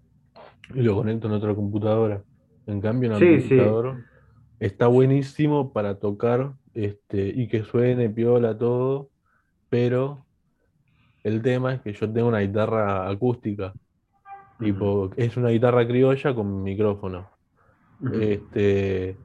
[0.76, 2.24] y lo conecto en otra computadora.
[2.68, 3.60] En cambio, un Sí, sí.
[3.60, 4.06] amplificador
[4.60, 9.12] está buenísimo para tocar este, y que suene piola todo,
[9.70, 10.26] pero
[11.24, 13.74] el tema es que yo tengo una guitarra acústica,
[14.60, 17.30] tipo, es una guitarra criolla con micrófono.
[18.14, 19.18] Este,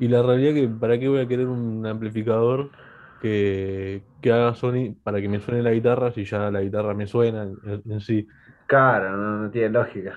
[0.00, 2.70] y la realidad que para qué voy a querer un amplificador
[3.20, 7.06] que, que haga sonido para que me suene la guitarra si ya la guitarra me
[7.06, 8.26] suena en, en sí.
[8.66, 10.14] Claro, no, no tiene lógica.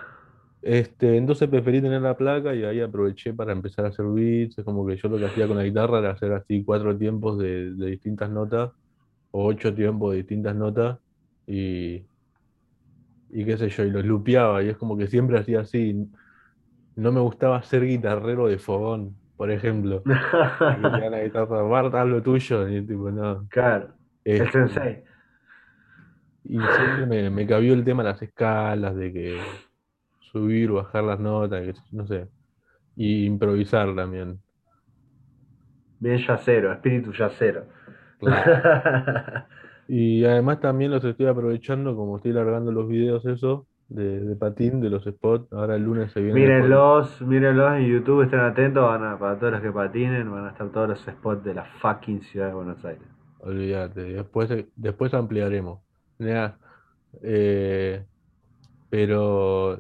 [0.62, 4.58] Este, entonces preferí tener la placa y ahí aproveché para empezar a hacer beats.
[4.60, 7.40] Es como que yo lo que hacía con la guitarra era hacer así cuatro tiempos
[7.40, 8.72] de, de distintas notas
[9.32, 11.00] o ocho tiempos de distintas notas
[11.48, 12.06] y,
[13.34, 16.08] y qué sé yo, y los lupeaba y es como que siempre hacía así.
[16.96, 20.02] No me gustaba ser guitarrero de fogón, por ejemplo.
[20.06, 22.68] Dan la guitarra, Bart, haz lo tuyo.
[22.68, 23.48] Y tipo, no.
[23.50, 23.90] Claro,
[24.26, 25.04] el Este, sensei.
[26.44, 29.40] y siempre me, me cabió el tema de las escalas, de que
[30.20, 32.28] subir, bajar las notas, que, no sé.
[32.96, 34.40] Y improvisar también.
[36.00, 37.66] Bien yacero, espíritu yacero.
[38.20, 39.46] Claro.
[39.88, 44.80] Y además también los estoy aprovechando, como estoy largando los videos eso, de, de patín,
[44.80, 45.52] de los spots.
[45.52, 46.40] Ahora el lunes se viene.
[46.40, 50.50] Mírenlos, mírenlos en YouTube, estén atentos, van a, para todos los que patinen, van a
[50.52, 53.04] estar todos los spots de la fucking ciudad de Buenos Aires.
[53.40, 55.80] Olvídate, después, después ampliaremos.
[57.24, 58.06] Eh,
[58.90, 59.80] pero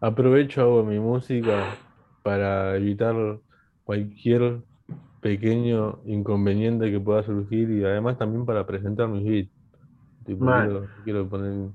[0.00, 1.64] aprovecho, hago mi música
[2.22, 3.40] para evitar
[3.84, 4.60] cualquier
[5.20, 9.50] pequeño inconveniente que pueda surgir y además también para presentar mis beats.
[10.24, 10.68] Tipo, Mal.
[10.68, 11.70] quiero, quiero poner.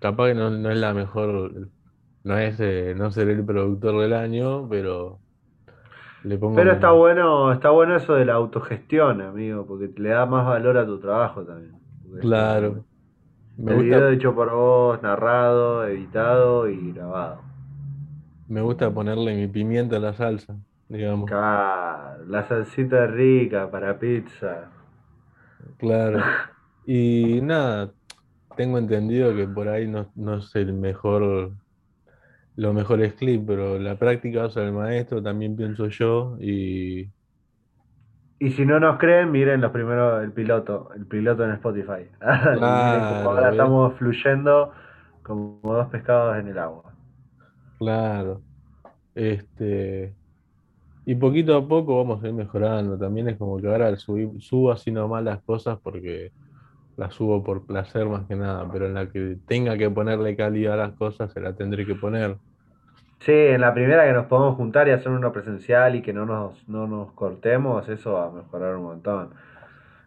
[0.00, 1.70] Capaz que no, no es la mejor,
[2.24, 5.20] no es, eh, no seré el productor del año, pero
[6.22, 10.26] le pongo Pero está bueno, está bueno eso de la autogestión, amigo, porque le da
[10.26, 11.80] más valor a tu trabajo también.
[12.20, 12.86] Claro.
[13.56, 17.42] Me el video gusta, hecho por vos, narrado, editado y grabado.
[18.46, 20.56] me gusta ponerle mi pimienta a la salsa,
[20.92, 21.30] digamos.
[21.30, 24.70] Claro, la salsita rica para pizza.
[25.78, 26.20] Claro.
[26.84, 27.92] Y nada,
[28.56, 31.52] tengo entendido que por ahí no, no es el mejor,
[32.56, 37.12] los mejores clips, pero la práctica hace el maestro, también pienso yo, y
[38.38, 42.10] Y si no nos creen, miren los primeros, el piloto, el piloto en Spotify.
[42.52, 43.52] Claro, ahora ¿ves?
[43.52, 44.72] estamos fluyendo
[45.22, 46.92] como dos pescados en el agua.
[47.78, 48.42] Claro.
[49.14, 50.16] Este,
[51.04, 52.98] y poquito a poco vamos a ir mejorando.
[52.98, 56.32] También es como que ahora subí- subo así nomás las cosas porque
[56.96, 60.74] las subo por placer más que nada, pero en la que tenga que ponerle calidad
[60.74, 62.38] a las cosas se la tendré que poner.
[63.20, 66.26] Sí, en la primera que nos podemos juntar y hacer uno presencial y que no
[66.26, 69.34] nos, no nos cortemos, eso va a mejorar un montón.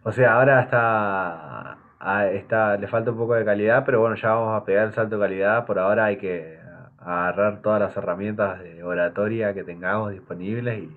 [0.03, 4.29] O sea, ahora está, ah, está, le falta un poco de calidad, pero bueno, ya
[4.35, 5.65] vamos a pegar el salto de calidad.
[5.65, 6.59] Por ahora hay que
[7.05, 10.89] agarrar todas las herramientas de oratoria que tengamos disponibles y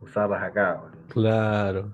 [0.00, 0.98] usarlas acá, boludo.
[1.08, 1.92] Claro.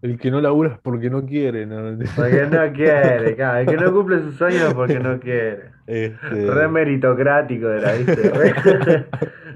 [0.00, 1.96] El que no labura es porque no quiere, ¿no?
[2.16, 5.70] Porque no quiere, claro, el que no cumple sus sueños porque no quiere.
[5.86, 8.30] Este, Re meritocrático era, ¿viste?
[8.30, 9.06] Re-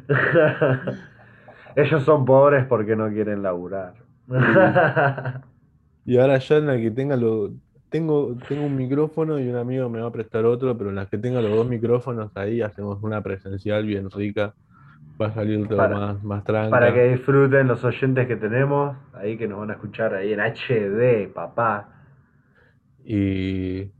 [1.76, 3.94] Ellos son pobres porque no quieren laburar.
[6.04, 7.52] y ahora ya en la que tenga lo,
[7.98, 11.08] tengo, tengo un micrófono y un amigo me va a prestar otro, pero en las
[11.08, 14.54] que tenga los dos micrófonos ahí hacemos una presencial bien rica.
[15.20, 19.36] Va a salir todo Para- más, más Para que disfruten los oyentes que tenemos, ahí
[19.38, 21.88] que nos van a escuchar ahí en HD, papá.
[23.04, 23.92] Y,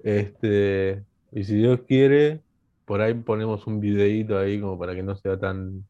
[0.03, 2.43] este, y si Dios quiere,
[2.85, 5.87] por ahí ponemos un videíto ahí como para que no sea tan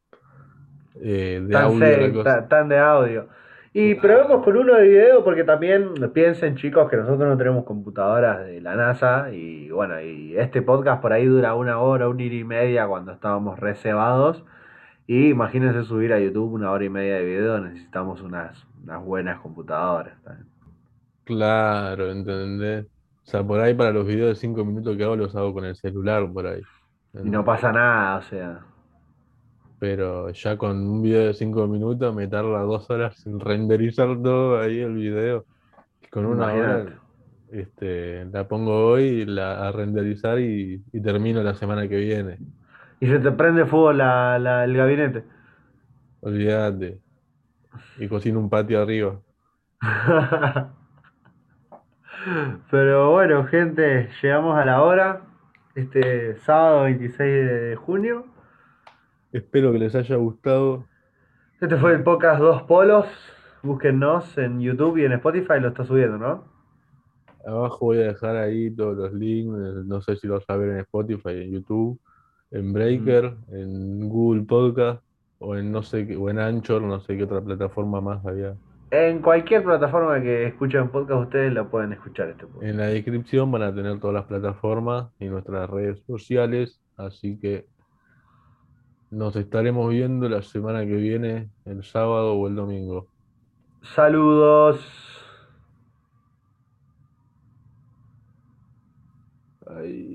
[1.01, 2.47] eh, de Tan, audio cosa.
[2.47, 3.27] tan de audio.
[3.75, 8.45] Y probemos con uno de video porque también piensen chicos que nosotros no tenemos computadoras
[8.45, 12.35] de la NASA y bueno, y este podcast por ahí dura una hora, una hora
[12.35, 14.43] y media cuando estábamos reservados.
[15.07, 19.39] Y imagínense subir a YouTube una hora y media de video, necesitamos unas, unas buenas
[19.39, 20.21] computadoras.
[20.23, 20.47] también.
[21.25, 22.85] Claro, ¿entendés?
[23.25, 25.65] O sea, por ahí para los videos de 5 minutos que hago los hago con
[25.65, 26.61] el celular por ahí.
[27.23, 28.65] Y no pasa nada, o sea.
[29.83, 34.57] Pero ya con un video de 5 minutos me tarda dos horas en renderizar todo
[34.61, 35.45] ahí el video.
[36.09, 36.85] Con una hora
[37.51, 42.39] este, la pongo hoy la, a renderizar y, y termino la semana que viene.
[43.01, 45.25] Y se te prende fuego la, la- el gabinete.
[46.21, 47.01] Olvídate.
[47.99, 49.19] Y cocino un patio arriba.
[52.71, 55.23] Pero bueno, gente, llegamos a la hora.
[55.75, 58.32] Este sábado 26 de junio.
[59.33, 60.85] Espero que les haya gustado.
[61.59, 63.07] Este fue el podcast Dos Polos.
[63.63, 66.43] Búsquennos en YouTube y en Spotify, lo está subiendo, ¿no?
[67.43, 69.57] Abajo voy a dejar ahí todos los links.
[69.85, 71.99] No sé si lo vas a ver en Spotify, en YouTube.
[72.51, 75.03] en Breaker, en Google Podcast
[75.39, 78.55] o en no sé qué, o en Anchor, no sé qué otra plataforma más había.
[78.91, 82.63] En cualquier plataforma que escuchen podcast, ustedes la pueden escuchar este podcast.
[82.63, 87.65] En la descripción van a tener todas las plataformas y nuestras redes sociales, así que
[89.13, 93.07] nos estaremos viendo la semana que viene, el sábado o el domingo.
[93.81, 94.79] Saludos.
[99.67, 100.12] Ay.